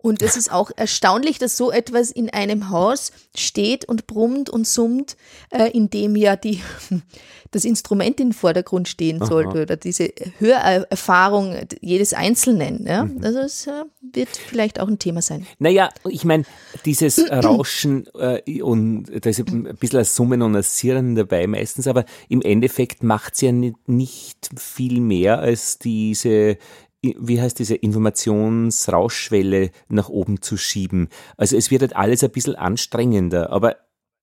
Und 0.00 0.22
es 0.22 0.36
ist 0.36 0.52
auch 0.52 0.70
erstaunlich, 0.76 1.38
dass 1.38 1.56
so 1.56 1.72
etwas 1.72 2.12
in 2.12 2.30
einem 2.30 2.70
Haus 2.70 3.10
steht 3.36 3.84
und 3.84 4.06
brummt 4.06 4.48
und 4.48 4.64
summt, 4.64 5.16
äh, 5.50 5.70
in 5.72 5.90
dem 5.90 6.14
ja 6.14 6.36
die, 6.36 6.62
das 7.50 7.64
Instrument 7.64 8.20
im 8.20 8.30
Vordergrund 8.30 8.86
stehen 8.86 9.24
sollte 9.24 9.62
oder 9.62 9.76
diese 9.76 10.12
Hörerfahrung 10.38 11.56
jedes 11.80 12.14
Einzelnen. 12.14 12.86
Ja? 12.86 13.06
Mhm. 13.06 13.24
Also 13.24 13.40
es 13.40 13.66
äh, 13.66 13.84
wird 14.00 14.28
vielleicht 14.28 14.78
auch 14.78 14.86
ein 14.86 15.00
Thema 15.00 15.20
sein. 15.20 15.46
Naja, 15.58 15.88
ich 16.08 16.24
meine, 16.24 16.44
dieses 16.84 17.18
Rauschen 17.30 18.06
äh, 18.16 18.62
und 18.62 19.06
da 19.06 19.28
ist 19.28 19.40
ein 19.40 19.76
bisschen 19.80 19.98
ein 19.98 20.04
Summen 20.04 20.42
und 20.42 20.54
ein 20.54 20.62
Sirren 20.62 21.16
dabei 21.16 21.48
meistens, 21.48 21.88
aber 21.88 22.04
im 22.28 22.40
Endeffekt 22.42 23.02
macht 23.02 23.34
es 23.34 23.40
ja 23.40 23.50
nicht, 23.50 23.88
nicht 23.88 24.48
viel 24.56 25.00
mehr 25.00 25.40
als 25.40 25.80
diese 25.80 26.56
wie 27.02 27.40
heißt 27.40 27.58
diese 27.58 27.76
Informationsrauschschwelle 27.76 29.70
nach 29.88 30.08
oben 30.08 30.42
zu 30.42 30.56
schieben. 30.56 31.08
Also 31.36 31.56
es 31.56 31.70
wird 31.70 31.82
halt 31.82 31.96
alles 31.96 32.24
ein 32.24 32.30
bisschen 32.30 32.56
anstrengender, 32.56 33.50
aber 33.50 33.76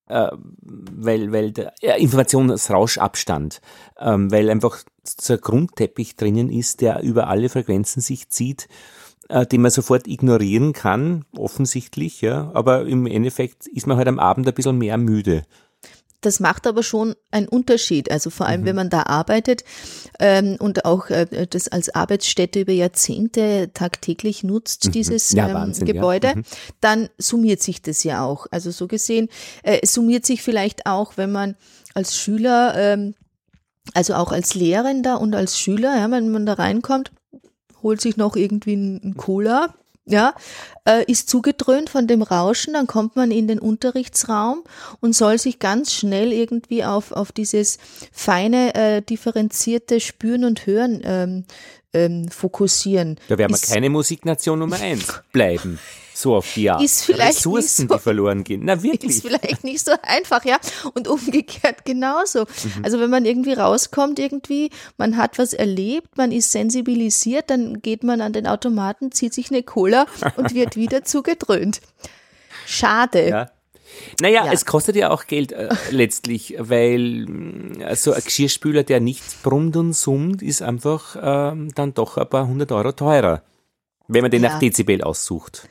äh, 0.08 0.32
weil, 0.62 1.32
weil 1.32 1.52
der 1.52 1.74
ja, 1.82 1.96
Informationsrauschabstand, 1.96 3.62
ähm, 4.00 4.32
weil 4.32 4.50
einfach 4.50 4.84
so 5.04 5.34
ein 5.34 5.42
Grundteppich 5.42 6.16
drinnen 6.16 6.52
ist, 6.52 6.82
der 6.82 7.02
über 7.02 7.28
alle 7.28 7.50
Frequenzen 7.50 8.02
sich 8.02 8.30
zieht, 8.30 8.68
äh, 9.30 9.46
den 9.46 9.62
man 9.62 9.72
sofort 9.72 10.08
ignorieren 10.08 10.74
kann, 10.74 11.26
offensichtlich, 11.36 12.22
ja, 12.22 12.52
aber 12.54 12.86
im 12.86 13.08
Endeffekt 13.08 13.68
ist 13.68 13.88
man 13.88 13.98
halt 13.98 14.08
am 14.08 14.20
Abend 14.20 14.48
ein 14.48 14.54
bisschen 14.54 14.78
mehr 14.78 14.98
müde. 14.98 15.44
Das 16.26 16.40
macht 16.40 16.66
aber 16.68 16.82
schon 16.84 17.16
einen 17.32 17.48
Unterschied. 17.48 18.10
Also 18.12 18.30
vor 18.30 18.46
Mhm. 18.48 18.52
allem, 18.52 18.66
wenn 18.66 18.76
man 18.76 18.90
da 18.90 19.04
arbeitet 19.04 19.64
ähm, 20.20 20.56
und 20.60 20.86
auch 20.86 21.10
äh, 21.10 21.46
das 21.50 21.68
als 21.68 21.94
Arbeitsstätte 21.94 22.62
über 22.62 22.72
Jahrzehnte 22.74 23.70
tagtäglich 23.74 24.44
nutzt, 24.44 24.94
dieses 24.96 25.32
Mhm. 25.32 25.38
Ja, 25.38 25.48
ähm, 25.50 25.54
Wahnsinn, 25.54 25.88
ja. 25.88 25.94
Gebäude, 25.94 26.34
Mhm. 26.36 26.44
dann 26.82 27.10
summiert 27.18 27.62
sich 27.62 27.82
das 27.82 28.04
ja 28.04 28.24
auch. 28.26 28.48
Also 28.52 28.72
so 28.72 28.88
gesehen, 28.88 29.30
äh, 29.64 29.86
summiert 29.86 30.26
sich 30.26 30.42
vielleicht 30.42 30.86
auch, 30.86 31.14
wenn 31.18 31.32
man 31.32 31.56
als 31.94 32.18
Schüler, 32.18 32.74
ähm, 32.76 33.14
also 33.94 34.16
auch 34.16 34.32
als 34.32 34.56
Lehrender 34.56 35.22
und 35.22 35.36
als 35.36 35.60
Schüler, 35.60 35.96
ja, 35.98 36.10
wenn 36.10 36.30
man 36.32 36.46
da 36.46 36.54
reinkommt, 36.54 37.12
holt 37.84 38.02
sich 38.02 38.18
noch 38.18 38.36
irgendwie 38.36 38.74
ein 38.74 39.14
Cola, 39.16 39.76
ja, 40.06 40.36
äh, 40.88 41.04
ist 41.12 41.30
zugedröhnt 41.30 41.90
von 41.90 42.08
dem 42.08 42.22
Rauschen, 42.22 42.74
dann 42.74 42.88
kommt 42.88 43.16
man 43.16 43.32
in 43.32 43.48
den 43.48 43.60
Unterrichtsraum 43.60 44.64
und 45.00 45.16
soll 45.16 45.40
sich 45.40 45.60
ganz 45.60 45.94
schnell 45.94 46.32
irgendwie 46.32 46.84
auf, 46.84 47.12
auf 47.12 47.32
dieses 47.32 47.80
feine, 48.12 48.76
äh, 48.76 49.02
differenzierte 49.02 50.00
Spüren 50.00 50.46
und 50.46 50.66
Hören 50.68 51.02
ähm, 51.04 51.46
ähm, 51.96 52.28
fokussieren. 52.30 53.18
Da 53.30 53.38
werden 53.38 53.52
wir 53.52 53.56
Ist- 53.56 53.72
keine 53.72 53.90
Musiknation 53.90 54.60
Nummer 54.60 54.80
eins 54.80 55.22
bleiben. 55.32 55.80
So 56.18 56.34
auf 56.36 56.54
die 56.54 56.70
Art. 56.70 56.82
Ist 56.82 57.04
vielleicht 57.04 57.40
Ressourcen, 57.40 57.84
nicht 57.84 57.90
so- 57.90 57.96
die 57.98 58.02
verloren 58.02 58.44
gehen. 58.46 58.62
Na 58.64 58.82
wirklich. 58.84 59.12
Ist 59.18 59.22
vielleicht 59.28 59.64
nicht 59.66 59.84
so 59.86 59.92
einfach, 60.02 60.46
ja. 60.46 60.58
Und 60.94 61.10
umgekehrt 61.10 61.84
genauso. 61.84 62.46
Also 62.84 63.02
wenn 63.02 63.10
man 63.10 63.26
irgendwie 63.26 63.52
rauskommt, 63.54 64.18
irgendwie, 64.18 64.70
man 64.98 65.18
hat 65.18 65.38
was 65.40 65.52
erlebt, 65.54 66.16
man 66.18 66.32
ist 66.32 66.54
sensibilisiert, 66.54 67.50
dann 67.50 67.82
geht 67.82 68.04
man 68.06 68.22
an 68.22 68.32
den 68.32 68.48
Automaten, 68.48 69.12
zieht 69.12 69.34
sich 69.34 69.52
eine 69.52 69.64
Cola 69.64 70.06
und 70.38 70.54
wird 70.54 70.76
wieder 70.78 71.04
zugedröhnt. 71.04 71.82
Schade. 72.66 73.28
Ja. 73.30 73.52
Naja, 74.22 74.46
Ja. 74.46 74.52
es 74.52 74.66
kostet 74.66 74.96
ja 74.96 75.12
auch 75.12 75.28
Geld 75.28 75.52
äh, 75.52 75.70
letztlich, 75.92 76.56
weil 76.60 77.26
mh, 77.28 77.96
so 77.96 78.12
ein 78.14 78.22
Geschirrspüler, 78.24 78.84
der 78.84 79.00
nicht 79.00 79.44
brummt 79.44 79.76
und 79.78 79.94
summt, 79.94 80.42
ist 80.42 80.62
einfach 80.62 81.16
ähm, 81.22 81.72
dann 81.76 81.94
doch 81.94 82.18
ein 82.18 82.28
paar 82.30 82.48
hundert 82.48 82.72
Euro 82.72 82.92
teurer, 82.92 83.42
wenn 84.08 84.22
man 84.22 84.32
den 84.32 84.44
Ja. 84.44 84.50
nach 84.50 84.60
Dezibel 84.60 85.02
aussucht. 85.04 85.68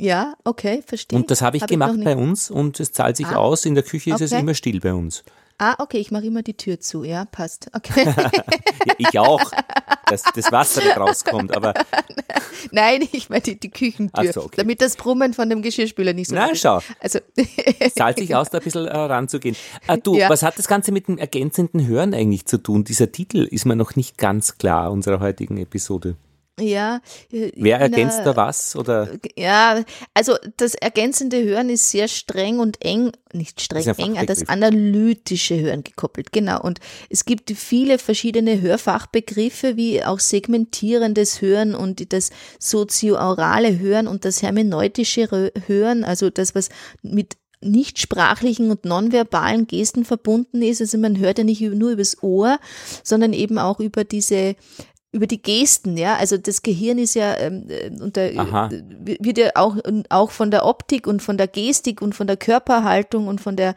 Ja, 0.00 0.34
okay, 0.44 0.82
verstehe. 0.86 1.18
Und 1.18 1.28
das 1.30 1.42
habe 1.42 1.56
ich 1.56 1.62
Hab 1.64 1.70
gemacht 1.70 1.96
noch 1.96 2.04
bei 2.04 2.16
uns 2.16 2.50
und 2.52 2.78
es 2.78 2.92
zahlt 2.92 3.16
sich 3.16 3.26
Ah. 3.26 3.36
aus. 3.36 3.64
In 3.64 3.74
der 3.74 3.82
Küche 3.82 4.10
ist 4.14 4.20
es 4.20 4.32
Okay. 4.32 4.42
immer 4.42 4.54
still 4.54 4.78
bei 4.78 4.94
uns. 4.94 5.24
Ah, 5.58 5.74
okay, 5.78 5.98
ich 5.98 6.10
mache 6.12 6.24
immer 6.26 6.42
die 6.42 6.56
Tür 6.56 6.78
zu, 6.78 7.02
ja, 7.04 7.24
passt. 7.24 7.68
Okay. 7.74 8.14
Ja, 8.86 8.94
ich 8.96 9.18
auch, 9.18 9.50
dass 10.06 10.22
das 10.22 10.50
Wasser 10.52 10.82
nicht 10.82 10.96
rauskommt, 10.96 11.54
aber 11.54 11.74
Nein, 12.70 13.06
ich 13.12 13.28
meine 13.28 13.42
die, 13.42 13.58
die 13.58 13.70
Küchentür, 13.70 14.32
so, 14.32 14.42
okay. 14.44 14.54
damit 14.56 14.80
das 14.80 14.96
Brummen 14.96 15.34
von 15.34 15.50
dem 15.50 15.62
Geschirrspüler 15.62 16.12
nicht 16.12 16.28
so 16.28 16.34
Na, 16.36 16.54
schau. 16.54 16.80
Also 17.00 17.18
es 17.80 17.94
zahlt 17.94 18.18
sich 18.18 18.34
aus, 18.34 18.50
da 18.50 18.58
ein 18.58 18.64
bisschen 18.64 18.86
äh, 18.86 18.96
ranzugehen. 18.96 19.56
Äh, 19.88 19.98
du, 19.98 20.16
Ja. 20.16 20.30
was 20.30 20.42
hat 20.42 20.58
das 20.58 20.68
Ganze 20.68 20.92
mit 20.92 21.08
dem 21.08 21.18
ergänzenden 21.18 21.86
Hören 21.86 22.14
eigentlich 22.14 22.46
zu 22.46 22.58
tun? 22.58 22.84
Dieser 22.84 23.12
Titel 23.12 23.38
ist 23.50 23.66
mir 23.66 23.76
noch 23.76 23.96
nicht 23.96 24.16
ganz 24.16 24.58
klar 24.58 24.90
unserer 24.92 25.20
heutigen 25.20 25.58
Episode. 25.58 26.16
Ja. 26.60 27.00
äh, 27.32 27.52
Wer 27.56 27.78
ergänzt 27.80 28.20
da 28.24 28.36
was? 28.36 28.76
Oder 28.76 29.08
Ja, 29.36 29.82
also 30.14 30.36
das 30.56 30.74
ergänzende 30.74 31.42
Hören 31.42 31.70
ist 31.70 31.90
sehr 31.90 32.08
streng 32.08 32.58
und 32.58 32.84
eng, 32.84 33.12
nicht 33.32 33.60
streng, 33.60 33.86
eng 33.96 34.18
an 34.18 34.26
das 34.26 34.48
analytische 34.48 35.58
Hören 35.58 35.84
gekoppelt, 35.84 36.32
genau. 36.32 36.60
Und 36.60 36.80
es 37.10 37.24
gibt 37.24 37.50
viele 37.50 37.98
verschiedene 37.98 38.60
Hörfachbegriffe, 38.60 39.76
wie 39.76 40.04
auch 40.04 40.20
segmentierendes 40.20 41.40
Hören 41.40 41.74
und 41.74 42.12
das 42.12 42.30
sozioaurale 42.58 43.78
Hören 43.78 44.06
und 44.06 44.24
das 44.24 44.42
hermeneutische 44.42 45.52
Hören, 45.66 46.04
also 46.04 46.30
das, 46.30 46.54
was 46.54 46.68
mit 47.02 47.36
nichtsprachlichen 47.60 48.70
und 48.70 48.84
nonverbalen 48.84 49.66
Gesten 49.66 50.04
verbunden 50.04 50.62
ist. 50.62 50.80
Also 50.80 50.98
man 50.98 51.18
hört 51.18 51.38
ja 51.38 51.44
nicht 51.44 51.60
nur 51.60 51.90
übers 51.90 52.22
Ohr, 52.22 52.58
sondern 53.02 53.32
eben 53.32 53.58
auch 53.58 53.80
über 53.80 54.04
diese 54.04 54.54
über 55.10 55.26
die 55.26 55.40
Gesten, 55.40 55.96
ja, 55.96 56.16
also 56.16 56.36
das 56.36 56.62
Gehirn 56.62 56.98
ist 56.98 57.14
ja 57.14 57.34
ähm, 57.38 57.64
äh, 57.68 57.90
unter, 58.00 58.30
äh, 58.30 58.82
wird 59.20 59.38
ja 59.38 59.50
auch, 59.54 59.76
auch 60.10 60.30
von 60.30 60.50
der 60.50 60.66
Optik 60.66 61.06
und 61.06 61.22
von 61.22 61.38
der 61.38 61.48
Gestik 61.48 62.02
und 62.02 62.14
von 62.14 62.26
der 62.26 62.36
Körperhaltung 62.36 63.26
und 63.26 63.40
von 63.40 63.56
der, 63.56 63.74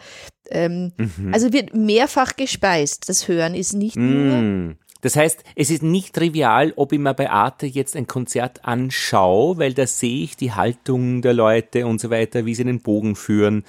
ähm, 0.50 0.92
Mhm. 0.98 1.34
also 1.34 1.54
wird 1.54 1.74
mehrfach 1.74 2.36
gespeist. 2.36 3.08
Das 3.08 3.28
Hören 3.28 3.56
ist 3.56 3.74
nicht 3.74 3.96
nur, 3.96 4.42
Mm. 4.42 4.78
Das 5.04 5.16
heißt, 5.16 5.44
es 5.56 5.72
ist 5.72 5.82
nicht 5.82 6.14
trivial, 6.14 6.74
ob 6.76 6.92
ich 6.94 7.00
mir 7.00 7.16
bei 7.16 7.30
Arte 7.32 7.66
jetzt 7.66 7.96
ein 7.96 8.06
Konzert 8.06 8.66
anschaue, 8.66 9.58
weil 9.58 9.74
da 9.74 9.88
sehe 9.88 10.24
ich 10.24 10.38
die 10.38 10.52
Haltung 10.54 11.24
der 11.24 11.34
Leute 11.34 11.88
und 11.88 12.00
so 12.00 12.12
weiter, 12.12 12.46
wie 12.46 12.54
sie 12.54 12.66
den 12.66 12.82
Bogen 12.84 13.16
führen, 13.16 13.64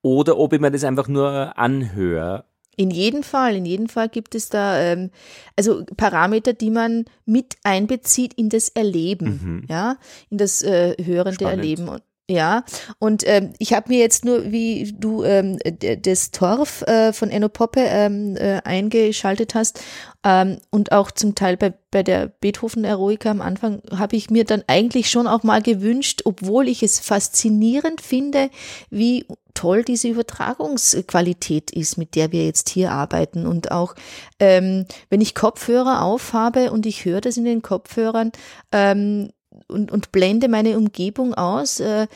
oder 0.00 0.38
ob 0.38 0.52
ich 0.52 0.60
mir 0.60 0.70
das 0.70 0.84
einfach 0.84 1.08
nur 1.08 1.58
anhöre. 1.58 2.44
In 2.76 2.90
jedem 2.90 3.22
Fall, 3.22 3.56
in 3.56 3.64
jedem 3.66 3.88
Fall 3.88 4.08
gibt 4.08 4.34
es 4.34 4.48
da, 4.48 4.78
ähm, 4.80 5.10
also 5.56 5.84
Parameter, 5.96 6.52
die 6.52 6.70
man 6.70 7.04
mit 7.26 7.56
einbezieht 7.62 8.34
in 8.34 8.48
das 8.48 8.68
Erleben, 8.68 9.64
ja, 9.68 9.96
in 10.30 10.38
das 10.38 10.62
äh, 10.62 10.94
hörende 11.02 11.30
Mhm. 11.30 11.34
Spannend. 11.34 11.58
Erleben. 11.58 11.88
Und 11.88 12.02
Ja, 12.30 12.64
und 12.98 13.22
ähm, 13.26 13.52
ich 13.58 13.74
habe 13.74 13.90
mir 13.90 13.98
jetzt 13.98 14.24
nur, 14.24 14.50
wie 14.50 14.94
du 14.98 15.24
ähm, 15.24 15.58
das 16.00 16.30
Torf 16.30 16.80
äh, 16.82 17.12
von 17.12 17.28
Enno 17.28 17.50
Poppe 17.50 17.80
ähm, 17.80 18.34
äh, 18.36 18.62
eingeschaltet 18.64 19.54
hast 19.54 19.82
ähm, 20.24 20.58
und 20.70 20.90
auch 20.92 21.10
zum 21.10 21.34
Teil 21.34 21.58
bei, 21.58 21.74
bei 21.90 22.02
der 22.02 22.28
Beethoven-Eroika 22.28 23.30
am 23.30 23.42
Anfang 23.42 23.82
habe 23.94 24.16
ich 24.16 24.30
mir 24.30 24.44
dann 24.44 24.64
eigentlich 24.68 25.10
schon 25.10 25.26
auch 25.26 25.42
mal 25.42 25.60
gewünscht, 25.60 26.22
obwohl 26.24 26.66
ich 26.68 26.82
es 26.82 26.98
faszinierend 26.98 28.00
finde, 28.00 28.48
wie 28.88 29.26
toll 29.52 29.84
diese 29.84 30.08
Übertragungsqualität 30.08 31.72
ist, 31.72 31.98
mit 31.98 32.14
der 32.14 32.32
wir 32.32 32.46
jetzt 32.46 32.70
hier 32.70 32.90
arbeiten. 32.90 33.46
Und 33.46 33.70
auch 33.70 33.94
ähm, 34.40 34.86
wenn 35.10 35.20
ich 35.20 35.34
Kopfhörer 35.34 36.00
aufhabe 36.00 36.72
und 36.72 36.86
ich 36.86 37.04
höre 37.04 37.20
das 37.20 37.36
in 37.36 37.44
den 37.44 37.60
Kopfhörern, 37.60 38.32
ähm, 38.72 39.30
und, 39.68 39.90
und 39.90 40.12
blende 40.12 40.48
meine 40.48 40.76
Umgebung 40.76 41.34
aus, 41.34 41.80
äh, 41.80 42.06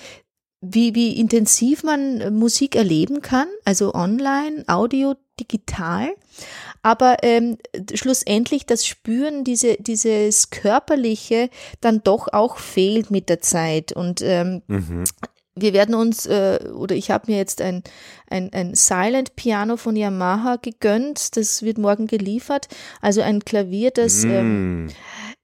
wie, 0.61 0.95
wie 0.95 1.19
intensiv 1.19 1.85
man 1.85 2.37
Musik 2.37 2.75
erleben 2.75 3.23
kann, 3.23 3.47
also 3.65 3.95
online, 3.95 4.65
Audio, 4.67 5.15
digital. 5.39 6.09
Aber 6.83 7.19
ähm, 7.23 7.59
schlussendlich 7.95 8.67
das 8.67 8.87
Spüren, 8.87 9.45
diese, 9.45 9.77
dieses 9.77 10.51
Körperliche 10.51 11.51
dann 11.81 12.03
doch 12.03 12.29
auch 12.33 12.59
fehlt 12.59 13.11
mit 13.11 13.29
der 13.29 13.41
Zeit. 13.41 13.93
Und 13.93 14.21
ähm, 14.23 14.63
mhm. 14.67 15.05
wir 15.55 15.73
werden 15.73 15.95
uns, 15.95 16.27
äh, 16.27 16.59
oder 16.75 16.97
ich 16.97 17.11
habe 17.11 17.31
mir 17.31 17.39
jetzt 17.39 17.61
ein, 17.61 17.83
ein, 18.29 18.53
ein 18.53 18.75
Silent 18.75 19.37
Piano 19.37 19.77
von 19.77 19.95
Yamaha 19.97 20.57
gegönnt, 20.57 21.37
das 21.37 21.63
wird 21.63 21.79
morgen 21.79 22.09
geliefert. 22.09 22.69
Also 23.01 23.23
ein 23.23 23.45
Klavier, 23.45 23.91
das 23.91 24.25
mm. 24.25 24.31
ähm, 24.31 24.89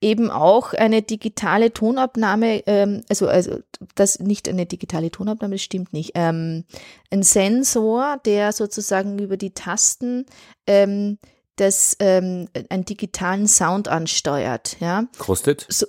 eben 0.04 0.30
auch 0.30 0.74
eine 0.74 1.02
digitale 1.02 1.72
Tonabnahme, 1.72 2.62
ähm, 2.66 3.02
also, 3.08 3.26
also 3.26 3.58
das 3.94 4.20
nicht 4.20 4.48
eine 4.48 4.66
digitale 4.66 5.10
Tonabnahme, 5.10 5.54
das 5.54 5.62
stimmt 5.62 5.92
nicht, 5.94 6.12
ähm, 6.14 6.64
ein 7.10 7.22
Sensor, 7.22 8.20
der 8.26 8.52
sozusagen 8.52 9.18
über 9.18 9.38
die 9.38 9.54
Tasten 9.54 10.26
ähm, 10.66 11.18
das 11.56 11.96
ähm, 12.00 12.48
einen 12.68 12.84
digitalen 12.84 13.46
Sound 13.48 13.88
ansteuert. 13.88 14.76
Ja. 14.80 15.04
Kostet? 15.18 15.66
So, 15.70 15.86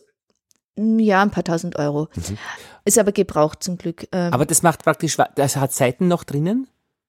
ja, 0.77 1.21
ein 1.21 1.31
paar 1.31 1.43
tausend 1.43 1.77
Euro. 1.77 2.07
Mhm. 2.15 2.37
Ist 2.85 2.99
aber 2.99 3.11
gebraucht 3.11 3.63
zum 3.63 3.77
Glück. 3.77 4.07
Ähm. 4.11 4.31
Aber 4.31 4.45
das 4.45 4.61
macht 4.61 4.83
praktisch, 4.83 5.17
das 5.35 5.55
hat 5.55 5.73
Seiten 5.73 6.07
noch 6.07 6.23
drinnen? 6.23 6.67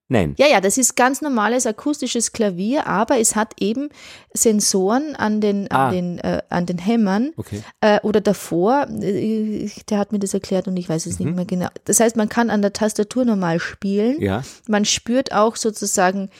Nein. 0.08 0.34
Ja, 0.38 0.46
ja, 0.46 0.60
das 0.60 0.78
ist 0.78 0.94
ganz 0.94 1.20
normales 1.20 1.66
akustisches 1.66 2.32
Klavier, 2.32 2.86
aber 2.86 3.18
es 3.18 3.34
hat 3.34 3.54
eben 3.60 3.88
Sensoren 4.32 5.16
an 5.16 5.40
den, 5.40 5.68
ah. 5.70 5.88
an 5.88 5.92
den, 5.92 6.18
äh, 6.18 6.42
an 6.48 6.66
den 6.66 6.78
Hämmern 6.78 7.32
okay. 7.36 7.62
äh, 7.80 8.00
oder 8.02 8.20
davor. 8.20 8.86
Äh, 8.88 9.68
der 9.90 9.98
hat 9.98 10.12
mir 10.12 10.20
das 10.20 10.32
erklärt 10.32 10.68
und 10.68 10.76
ich 10.76 10.88
weiß 10.88 11.06
es 11.06 11.18
mhm. 11.18 11.26
nicht 11.26 11.36
mehr 11.36 11.44
genau. 11.44 11.68
Das 11.84 11.98
heißt, 11.98 12.16
man 12.16 12.28
kann 12.28 12.50
an 12.50 12.62
der 12.62 12.72
Tastatur 12.72 13.24
normal 13.24 13.58
spielen. 13.58 14.20
Ja. 14.20 14.42
Man 14.68 14.84
spürt 14.84 15.32
auch 15.32 15.56
sozusagen 15.56 16.30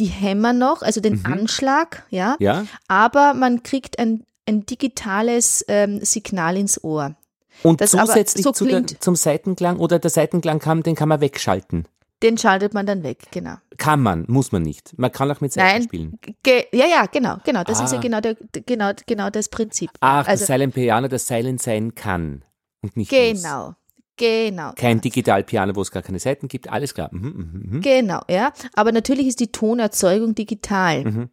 die 0.00 0.06
Hämmer 0.06 0.52
noch, 0.52 0.82
also 0.82 1.00
den 1.00 1.18
mhm. 1.18 1.26
Anschlag, 1.26 2.04
ja. 2.10 2.34
ja. 2.40 2.66
Aber 2.88 3.34
man 3.34 3.62
kriegt 3.62 4.00
ein, 4.00 4.24
ein 4.48 4.66
digitales 4.66 5.64
ähm, 5.68 6.04
Signal 6.04 6.56
ins 6.56 6.82
Ohr. 6.82 7.14
Und 7.62 7.80
das 7.80 7.92
zusätzlich 7.92 8.44
so 8.44 8.50
zu 8.50 8.66
der, 8.66 8.84
zum 8.86 9.14
Seitenklang 9.14 9.78
oder 9.78 10.00
der 10.00 10.10
Seitenklang 10.10 10.58
kann, 10.58 10.82
den 10.82 10.96
kann 10.96 11.08
man 11.08 11.20
wegschalten. 11.20 11.86
Den 12.24 12.38
schaltet 12.38 12.72
man 12.72 12.86
dann 12.86 13.02
weg, 13.02 13.18
genau. 13.32 13.56
Kann 13.76 14.00
man, 14.00 14.24
muss 14.28 14.50
man 14.50 14.62
nicht. 14.62 14.98
Man 14.98 15.12
kann 15.12 15.30
auch 15.30 15.42
mit 15.42 15.52
Seiten 15.52 15.68
Nein, 15.68 15.82
spielen. 15.82 16.18
ja, 16.46 16.86
ja, 16.86 17.04
genau, 17.04 17.36
genau. 17.44 17.64
Das 17.64 17.80
ah. 17.80 17.84
ist 17.84 17.92
ja 17.92 17.98
ah. 17.98 18.00
genau, 18.00 18.20
der, 18.20 18.34
genau, 18.64 18.92
genau 19.06 19.28
das 19.28 19.50
Prinzip. 19.50 19.90
Ach, 20.00 20.26
also, 20.26 20.40
das 20.40 20.46
Silent 20.46 20.72
Piano, 20.72 21.06
das 21.06 21.26
Silent 21.26 21.60
sein 21.60 21.94
kann 21.94 22.42
und 22.80 22.96
nicht 22.96 23.10
Genau. 23.10 23.66
Muss. 23.66 23.74
Genau. 24.16 24.72
Kein 24.74 25.02
Digitalpiano, 25.02 25.76
wo 25.76 25.82
es 25.82 25.90
gar 25.90 26.02
keine 26.02 26.18
Seiten 26.18 26.48
gibt, 26.48 26.70
alles 26.70 26.94
klar. 26.94 27.10
Mhm, 27.12 27.28
mh, 27.28 27.76
mh. 27.76 27.80
Genau, 27.80 28.22
ja. 28.30 28.52
Aber 28.74 28.92
natürlich 28.92 29.26
ist 29.26 29.40
die 29.40 29.52
Tonerzeugung 29.52 30.34
digital. 30.34 31.04
Mhm. 31.04 31.30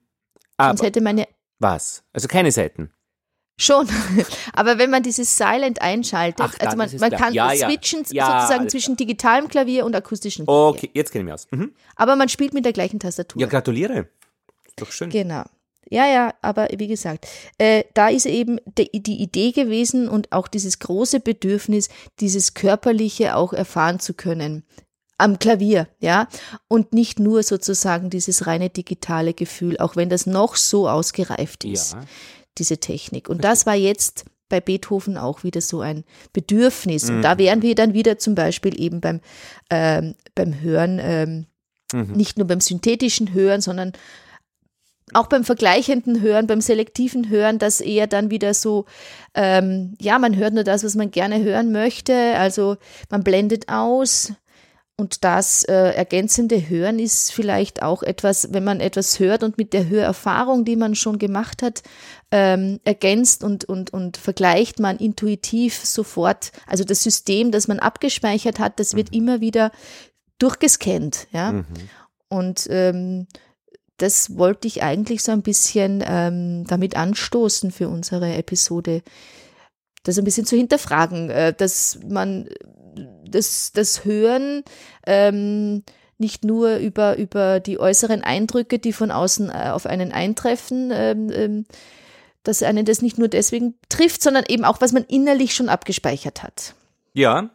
Sonst 0.60 0.84
hätte 0.84 0.99
man 0.99 1.19
ja. 1.19 1.25
Was? 1.60 2.04
Also 2.12 2.27
keine 2.27 2.51
Seiten. 2.51 2.91
Schon. 3.58 3.88
Aber 4.54 4.80
wenn 4.80 4.90
man 4.90 5.04
dieses 5.04 5.38
Silent 5.38 5.82
einschaltet, 5.82 6.40
Ach, 6.42 6.60
also 6.60 6.78
man, 6.78 6.90
man 7.00 7.12
kann 7.12 7.34
ja, 7.34 7.52
switchen 7.56 8.04
ja. 8.12 8.42
sozusagen 8.42 8.70
zwischen 8.70 8.98
digitalem 8.98 9.48
Klavier 9.48 9.86
und 9.86 9.96
akustischem 9.96 10.46
Klavier. 10.46 10.68
Okay, 10.68 10.90
jetzt 10.94 11.12
kenne 11.12 11.24
ich 11.24 11.26
mich 11.26 11.34
aus. 11.34 11.48
Mhm. 11.52 11.74
Aber 11.96 12.16
man 12.16 12.30
spielt 12.30 12.54
mit 12.54 12.66
der 12.66 12.74
gleichen 12.74 13.00
Tastatur. 13.00 13.40
Ja, 13.40 13.48
gratuliere. 13.48 14.08
Doch 14.78 14.92
schön. 14.92 15.10
Genau. 15.10 15.44
Ja, 15.90 16.08
ja, 16.08 16.34
aber 16.42 16.70
wie 16.78 16.88
gesagt, 16.88 17.28
äh, 17.58 17.84
da 17.94 18.08
ist 18.08 18.26
eben 18.26 18.60
de, 18.78 18.88
die 18.94 19.22
Idee 19.22 19.52
gewesen 19.52 20.08
und 20.08 20.32
auch 20.32 20.48
dieses 20.48 20.80
große 20.80 21.20
Bedürfnis, 21.20 21.90
dieses 22.22 22.54
Körperliche 22.54 23.36
auch 23.36 23.52
erfahren 23.52 24.00
zu 24.00 24.14
können 24.14 24.64
am 25.18 25.38
Klavier, 25.38 25.88
ja, 26.00 26.28
und 26.68 26.94
nicht 26.94 27.20
nur 27.20 27.44
sozusagen 27.44 28.10
dieses 28.10 28.48
reine 28.48 28.72
digitale 28.72 29.36
Gefühl, 29.36 29.78
auch 29.78 29.96
wenn 29.96 30.10
das 30.10 30.26
noch 30.26 30.56
so 30.56 30.90
ausgereift 30.90 31.64
ist. 31.64 31.94
Ja 31.94 32.02
diese 32.58 32.80
Technik. 32.80 33.30
Und 33.30 33.44
das 33.44 33.66
war 33.66 33.76
jetzt 33.76 34.26
bei 34.50 34.60
Beethoven 34.60 35.18
auch 35.18 35.44
wieder 35.44 35.62
so 35.62 35.82
ein 35.82 36.04
Bedürfnis. 36.34 37.10
Und 37.10 37.18
mhm. 37.18 37.22
da 37.22 37.38
wären 37.38 37.62
wir 37.62 37.74
dann 37.74 37.94
wieder 37.94 38.20
zum 38.20 38.36
Beispiel 38.36 38.80
eben 38.80 39.02
beim, 39.02 39.22
ähm, 39.70 40.16
beim 40.36 40.60
Hören, 40.62 41.00
ähm, 41.02 41.46
mhm. 41.94 42.12
nicht 42.14 42.38
nur 42.38 42.48
beim 42.48 42.60
synthetischen 42.60 43.34
Hören, 43.34 43.62
sondern 43.62 43.94
auch 45.14 45.28
beim 45.28 45.44
vergleichenden 45.44 46.22
Hören, 46.22 46.48
beim 46.48 46.62
selektiven 46.62 47.30
Hören, 47.30 47.60
das 47.60 47.82
eher 47.82 48.08
dann 48.08 48.30
wieder 48.30 48.54
so, 48.54 48.86
ähm, 49.34 49.96
ja, 50.00 50.20
man 50.20 50.36
hört 50.36 50.54
nur 50.54 50.64
das, 50.64 50.84
was 50.84 50.96
man 50.96 51.12
gerne 51.12 51.44
hören 51.44 51.72
möchte. 51.72 52.16
Also 52.36 52.78
man 53.10 53.24
blendet 53.24 53.68
aus, 53.68 54.34
und 55.02 55.24
das 55.24 55.64
äh, 55.64 55.74
ergänzende 55.74 56.70
Hören 56.70 57.00
ist 57.00 57.34
vielleicht 57.34 57.82
auch 57.82 58.04
etwas, 58.04 58.54
wenn 58.54 58.64
man 58.64 58.80
etwas 58.80 59.18
hört 59.18 59.42
und 59.42 59.58
mit 59.58 59.74
der 59.74 59.90
Hörerfahrung, 59.90 60.64
die 60.64 60.76
man 60.76 60.94
schon 60.94 61.18
gemacht 61.18 61.64
hat, 61.64 61.82
ähm, 62.30 62.80
ergänzt 62.84 63.44
und, 63.44 63.66
und, 63.66 63.92
und 63.92 64.18
vergleicht 64.18 64.80
man 64.80 64.98
intuitiv 64.98 65.84
sofort. 65.84 66.52
Also 66.68 66.84
das 66.84 67.02
System, 67.02 67.52
das 67.52 67.68
man 67.68 67.80
abgespeichert 67.80 68.60
hat, 68.60 68.80
das 68.80 68.96
wird 68.96 69.10
mhm. 69.10 69.18
immer 69.18 69.42
wieder 69.42 69.72
durchgescannt. 70.38 71.28
Ja? 71.32 71.54
Mhm. 71.54 71.66
Und 72.30 72.68
ähm, 72.70 73.26
das 73.98 74.38
wollte 74.38 74.68
ich 74.68 74.84
eigentlich 74.84 75.24
so 75.24 75.32
ein 75.32 75.42
bisschen 75.42 76.04
ähm, 76.06 76.66
damit 76.68 76.96
anstoßen 76.96 77.72
für 77.72 77.90
unsere 77.90 78.36
Episode, 78.36 79.02
das 80.04 80.18
ein 80.18 80.24
bisschen 80.24 80.46
zu 80.46 80.56
hinterfragen, 80.56 81.30
äh, 81.30 81.54
dass 81.54 82.00
man 82.08 82.50
das, 83.26 83.72
das 83.74 84.06
Hören 84.06 84.64
ähm, 85.06 85.84
nicht 86.18 86.46
nur 86.46 86.76
über, 86.78 87.18
über 87.18 87.60
die 87.60 87.80
äußeren 87.80 88.24
Eindrücke, 88.24 88.80
die 88.80 88.94
von 88.94 89.12
außen 89.12 89.50
äh, 89.50 89.70
auf 89.72 89.86
einen 89.86 90.12
eintreffen, 90.12 90.92
ähm, 90.94 91.32
ähm, 91.34 91.66
dass 92.44 92.64
einen 92.64 92.86
das 92.86 93.02
nicht 93.02 93.18
nur 93.18 93.28
deswegen 93.28 93.76
trifft, 93.90 94.22
sondern 94.22 94.46
eben 94.48 94.64
auch, 94.64 94.82
was 94.82 94.94
man 94.94 95.04
innerlich 95.04 95.54
schon 95.54 95.70
abgespeichert 95.70 96.44
hat. 96.44 96.76
Ja. 97.14 97.50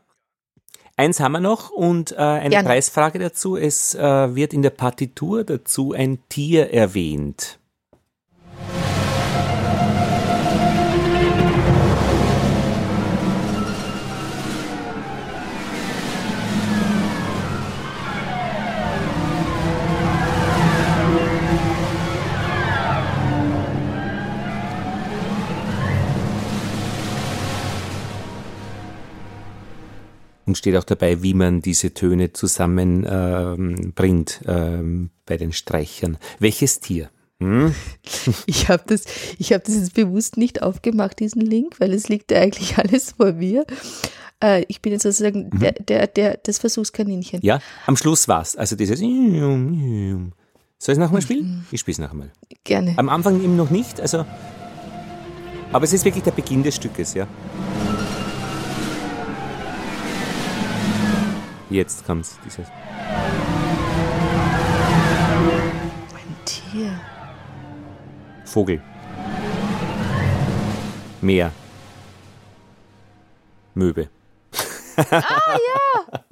Eins 0.98 1.20
haben 1.20 1.32
wir 1.32 1.40
noch 1.40 1.70
und 1.70 2.12
äh, 2.12 2.16
eine 2.16 2.50
Gerne. 2.50 2.68
Preisfrage 2.68 3.18
dazu. 3.18 3.56
Es 3.56 3.94
äh, 3.94 4.34
wird 4.34 4.54
in 4.54 4.62
der 4.62 4.70
Partitur 4.70 5.44
dazu 5.44 5.92
ein 5.92 6.18
Tier 6.28 6.72
erwähnt. 6.72 7.58
Und 30.46 30.56
steht 30.56 30.76
auch 30.76 30.84
dabei, 30.84 31.22
wie 31.22 31.34
man 31.34 31.60
diese 31.60 31.92
Töne 31.92 32.32
zusammenbringt 32.32 34.40
ähm, 34.46 34.56
ähm, 34.56 35.10
bei 35.26 35.36
den 35.36 35.52
Streichern. 35.52 36.18
Welches 36.38 36.80
Tier? 36.80 37.10
Hm? 37.40 37.74
Ich 38.46 38.68
habe 38.68 38.82
das, 38.86 39.04
ich 39.38 39.52
habe 39.52 39.62
das 39.64 39.74
jetzt 39.74 39.94
bewusst 39.94 40.36
nicht 40.36 40.62
aufgemacht, 40.62 41.20
diesen 41.20 41.42
Link, 41.42 41.80
weil 41.80 41.92
es 41.92 42.08
liegt 42.08 42.32
eigentlich 42.32 42.78
alles 42.78 43.12
vor 43.12 43.32
mir. 43.32 43.66
Äh, 44.42 44.64
ich 44.68 44.80
bin 44.80 44.92
jetzt 44.92 45.02
sozusagen 45.02 45.50
mhm. 45.52 45.58
der, 45.58 45.72
der, 45.72 46.06
der, 46.06 46.40
das 46.42 46.58
Versuchskaninchen. 46.58 47.40
Ja, 47.42 47.60
am 47.86 47.96
Schluss 47.96 48.28
war's. 48.28 48.56
Also 48.56 48.76
dieses. 48.76 49.00
Soll 49.00 49.12
ich 50.78 50.88
es 50.88 50.98
nochmal 50.98 51.22
spielen? 51.22 51.46
Mhm. 51.46 51.66
Ich 51.70 51.80
spiele 51.80 51.94
es 51.94 51.98
nochmal. 51.98 52.30
Gerne. 52.64 52.94
Am 52.96 53.08
Anfang 53.08 53.42
eben 53.42 53.56
noch 53.56 53.70
nicht, 53.70 54.00
also. 54.00 54.24
Aber 55.72 55.84
es 55.84 55.92
ist 55.92 56.04
wirklich 56.04 56.24
der 56.24 56.30
Beginn 56.30 56.62
des 56.62 56.76
Stückes, 56.76 57.14
ja. 57.14 57.26
Jetzt 61.76 62.06
kommt's, 62.06 62.38
dieses. 62.42 62.68
Ein 66.14 66.36
Tier. 66.46 66.98
Vogel. 68.46 68.80
Meer. 71.20 71.52
Möwe. 73.74 74.08
Ah, 74.96 75.20
ja. 75.20 76.22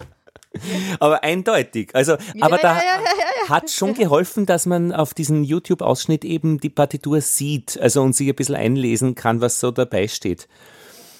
aber 1.01 1.23
eindeutig. 1.23 1.91
Also, 1.95 2.17
aber 2.41 2.57
da 2.57 2.81
hat 3.47 3.71
schon 3.71 3.93
geholfen, 3.93 4.47
dass 4.47 4.65
man 4.65 4.93
auf 4.93 5.13
diesem 5.13 5.45
YouTube-Ausschnitt 5.45 6.25
eben 6.25 6.59
die 6.59 6.71
Partitur 6.71 7.21
sieht, 7.21 7.79
also 7.79 8.01
und 8.01 8.17
sich 8.17 8.31
ein 8.31 8.35
bisschen 8.35 8.55
einlesen 8.55 9.15
kann, 9.15 9.43
was 9.43 9.61
so 9.61 9.71
dabei 9.71 10.09
steht. 10.09 10.49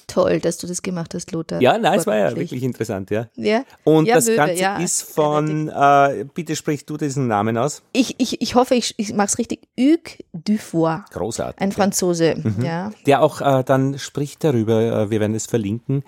Toll, 0.07 0.39
dass 0.39 0.57
du 0.57 0.67
das 0.67 0.81
gemacht 0.81 1.13
hast, 1.13 1.31
Lothar. 1.31 1.61
Ja, 1.61 1.77
nein, 1.77 1.99
es 1.99 2.05
war 2.07 2.15
ja 2.17 2.35
wirklich 2.35 2.61
interessant, 2.63 3.09
ja. 3.09 3.27
Ja. 3.35 3.63
Und 3.83 4.05
Ja, 4.05 4.15
das 4.15 4.25
Möwe, 4.25 4.35
Ganze 4.37 4.61
ja, 4.61 4.77
ist 4.77 5.01
von, 5.03 5.69
äh, 5.69 6.25
bitte 6.33 6.55
sprich 6.55 6.85
du 6.85 6.97
diesen 6.97 7.27
Namen 7.27 7.57
aus. 7.57 7.81
Ich, 7.91 8.15
ich, 8.19 8.41
ich 8.41 8.55
hoffe, 8.55 8.75
ich, 8.75 8.93
ich 8.97 9.13
mache 9.13 9.27
es 9.27 9.37
richtig. 9.37 9.67
Hugues 9.79 10.17
Dufoy. 10.33 10.99
Großartig. 11.11 11.61
Ein 11.61 11.71
Franzose, 11.71 12.35
Mhm. 12.35 12.63
ja. 12.63 12.91
Der 13.05 13.21
auch 13.21 13.41
äh, 13.41 13.63
dann 13.63 13.97
spricht 13.97 14.43
darüber, 14.43 14.81
äh, 14.81 15.09
wir 15.09 15.19
werden 15.19 15.35
es 15.35 15.45
verlinken 15.47 16.03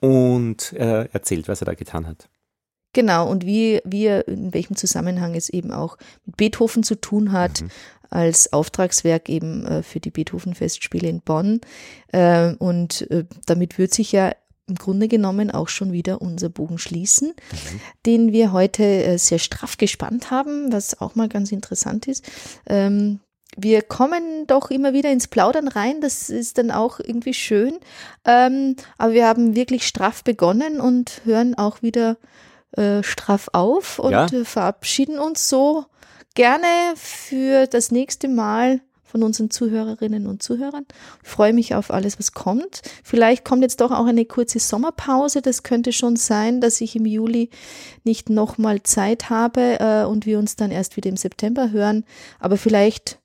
und 0.00 0.72
äh, 0.74 1.08
erzählt, 1.12 1.48
was 1.48 1.62
er 1.62 1.66
da 1.66 1.74
getan 1.74 2.06
hat. 2.06 2.28
Genau, 2.94 3.28
und 3.28 3.44
wie, 3.44 3.80
wie 3.84 4.06
er, 4.06 4.26
in 4.26 4.54
welchem 4.54 4.74
Zusammenhang 4.74 5.34
es 5.34 5.48
eben 5.50 5.72
auch 5.72 5.98
mit 6.24 6.36
Beethoven 6.38 6.82
zu 6.82 6.94
tun 6.98 7.32
hat, 7.32 7.62
als 8.10 8.52
Auftragswerk 8.52 9.28
eben 9.28 9.66
äh, 9.66 9.82
für 9.82 10.00
die 10.00 10.10
Beethoven-Festspiele 10.10 11.08
in 11.08 11.20
Bonn. 11.20 11.60
Äh, 12.12 12.54
und 12.54 13.10
äh, 13.10 13.24
damit 13.46 13.78
wird 13.78 13.92
sich 13.92 14.12
ja 14.12 14.32
im 14.66 14.74
Grunde 14.74 15.08
genommen 15.08 15.50
auch 15.50 15.68
schon 15.68 15.92
wieder 15.92 16.20
unser 16.20 16.50
Bogen 16.50 16.78
schließen, 16.78 17.32
den 18.04 18.32
wir 18.32 18.52
heute 18.52 18.82
äh, 18.84 19.16
sehr 19.18 19.38
straff 19.38 19.78
gespannt 19.78 20.30
haben, 20.30 20.72
was 20.72 21.00
auch 21.00 21.14
mal 21.14 21.28
ganz 21.28 21.52
interessant 21.52 22.06
ist. 22.06 22.24
Ähm, 22.66 23.20
wir 23.56 23.80
kommen 23.82 24.46
doch 24.46 24.70
immer 24.70 24.92
wieder 24.92 25.10
ins 25.10 25.26
Plaudern 25.26 25.68
rein, 25.68 26.02
das 26.02 26.28
ist 26.28 26.58
dann 26.58 26.70
auch 26.70 27.00
irgendwie 27.00 27.32
schön. 27.32 27.78
Ähm, 28.26 28.76
aber 28.98 29.14
wir 29.14 29.26
haben 29.26 29.56
wirklich 29.56 29.86
straff 29.86 30.22
begonnen 30.22 30.80
und 30.80 31.22
hören 31.24 31.56
auch 31.56 31.82
wieder 31.82 32.16
straff 33.00 33.48
auf 33.54 33.98
und 33.98 34.12
Ja. 34.12 34.28
verabschieden 34.44 35.18
uns 35.18 35.48
so 35.48 35.86
gerne 36.34 36.66
für 36.96 37.66
das 37.66 37.90
nächste 37.90 38.28
Mal 38.28 38.80
von 39.08 39.22
unseren 39.22 39.50
Zuhörerinnen 39.50 40.26
und 40.26 40.42
Zuhörern. 40.42 40.86
Ich 41.22 41.28
freue 41.28 41.52
mich 41.52 41.74
auf 41.74 41.90
alles, 41.90 42.18
was 42.18 42.32
kommt. 42.32 42.82
Vielleicht 43.02 43.44
kommt 43.44 43.62
jetzt 43.62 43.80
doch 43.80 43.90
auch 43.90 44.06
eine 44.06 44.26
kurze 44.26 44.58
Sommerpause. 44.58 45.42
Das 45.42 45.62
könnte 45.62 45.92
schon 45.92 46.16
sein, 46.16 46.60
dass 46.60 46.80
ich 46.80 46.94
im 46.94 47.06
Juli 47.06 47.50
nicht 48.04 48.28
nochmal 48.28 48.82
Zeit 48.82 49.30
habe 49.30 49.80
äh, 49.80 50.04
und 50.04 50.26
wir 50.26 50.38
uns 50.38 50.56
dann 50.56 50.70
erst 50.70 50.96
wieder 50.96 51.08
im 51.08 51.16
September 51.16 51.70
hören. 51.70 52.04
Aber 52.38 52.58
vielleicht 52.58 53.18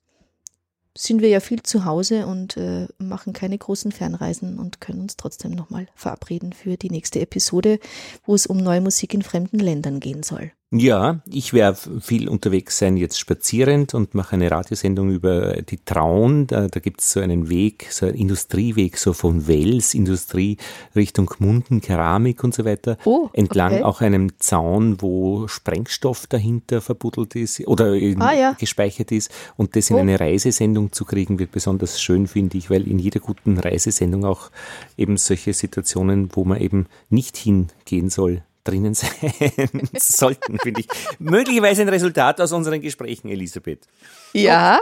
sind 0.96 1.20
wir 1.20 1.28
ja 1.28 1.40
viel 1.40 1.62
zu 1.62 1.84
Hause 1.84 2.26
und 2.26 2.56
äh, 2.56 2.86
machen 2.98 3.32
keine 3.32 3.58
großen 3.58 3.92
Fernreisen 3.92 4.58
und 4.58 4.80
können 4.80 5.00
uns 5.00 5.16
trotzdem 5.16 5.50
nochmal 5.50 5.88
verabreden 5.94 6.52
für 6.52 6.76
die 6.76 6.90
nächste 6.90 7.20
Episode, 7.20 7.80
wo 8.24 8.34
es 8.34 8.46
um 8.46 8.58
neue 8.58 8.80
Musik 8.80 9.12
in 9.12 9.22
fremden 9.22 9.58
Ländern 9.58 9.98
gehen 9.98 10.22
soll. 10.22 10.52
Ja, 10.76 11.20
ich 11.30 11.52
werde 11.52 11.78
viel 12.00 12.28
unterwegs 12.28 12.78
sein, 12.78 12.96
jetzt 12.96 13.16
spazierend 13.20 13.94
und 13.94 14.16
mache 14.16 14.32
eine 14.34 14.50
Radiosendung 14.50 15.10
über 15.12 15.62
die 15.62 15.78
Traun. 15.78 16.48
Da, 16.48 16.66
da 16.66 16.80
gibt 16.80 17.00
es 17.00 17.12
so 17.12 17.20
einen 17.20 17.48
Weg, 17.48 17.86
so 17.92 18.06
einen 18.06 18.16
Industrieweg, 18.16 18.98
so 18.98 19.12
von 19.12 19.46
Wels, 19.46 19.94
Industrie 19.94 20.56
Richtung 20.96 21.26
Gmunden, 21.26 21.80
Keramik 21.80 22.42
und 22.42 22.54
so 22.54 22.64
weiter. 22.64 22.98
Oh, 23.04 23.28
entlang 23.34 23.74
okay. 23.74 23.82
auch 23.84 24.00
einem 24.00 24.36
Zaun, 24.40 25.00
wo 25.00 25.46
Sprengstoff 25.46 26.26
dahinter 26.26 26.80
verbuddelt 26.80 27.36
ist 27.36 27.64
oder 27.68 27.92
Ah, 28.18 28.32
ja. 28.34 28.56
gespeichert 28.58 29.12
ist. 29.12 29.30
Und 29.56 29.76
das 29.76 29.90
in 29.90 29.96
Oh. 29.96 30.00
eine 30.00 30.18
Reisesendung 30.18 30.90
zu 30.90 31.04
kriegen, 31.04 31.38
wird 31.38 31.52
besonders 31.52 32.02
schön, 32.02 32.26
finde 32.26 32.58
ich, 32.58 32.68
weil 32.68 32.88
in 32.88 32.98
jeder 32.98 33.20
guten 33.20 33.58
Reisesendung 33.58 34.24
auch 34.24 34.50
eben 34.96 35.18
solche 35.18 35.52
Situationen, 35.52 36.30
wo 36.32 36.44
man 36.44 36.60
eben 36.60 36.86
nicht 37.10 37.36
hingehen 37.36 38.10
soll, 38.10 38.42
drinnen 38.64 38.94
sein 38.94 39.10
sollten, 39.98 40.58
finde 40.58 40.80
ich. 40.80 40.88
Möglicherweise 41.18 41.82
ein 41.82 41.88
Resultat 41.88 42.40
aus 42.40 42.52
unseren 42.52 42.80
Gesprächen, 42.80 43.28
Elisabeth. 43.28 43.86
Ja, 44.32 44.80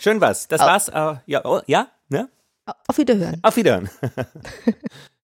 Schön 0.00 0.20
was. 0.20 0.48
Das 0.48 0.60
war's. 0.60 0.88
Äh, 0.88 1.16
ja, 1.26 1.44
oh, 1.44 1.60
ja, 1.66 1.88
ja. 2.08 2.28
auf 2.86 2.98
Wiederhören. 2.98 3.40
Auf 3.42 3.56
Wiedersehen. 3.56 3.90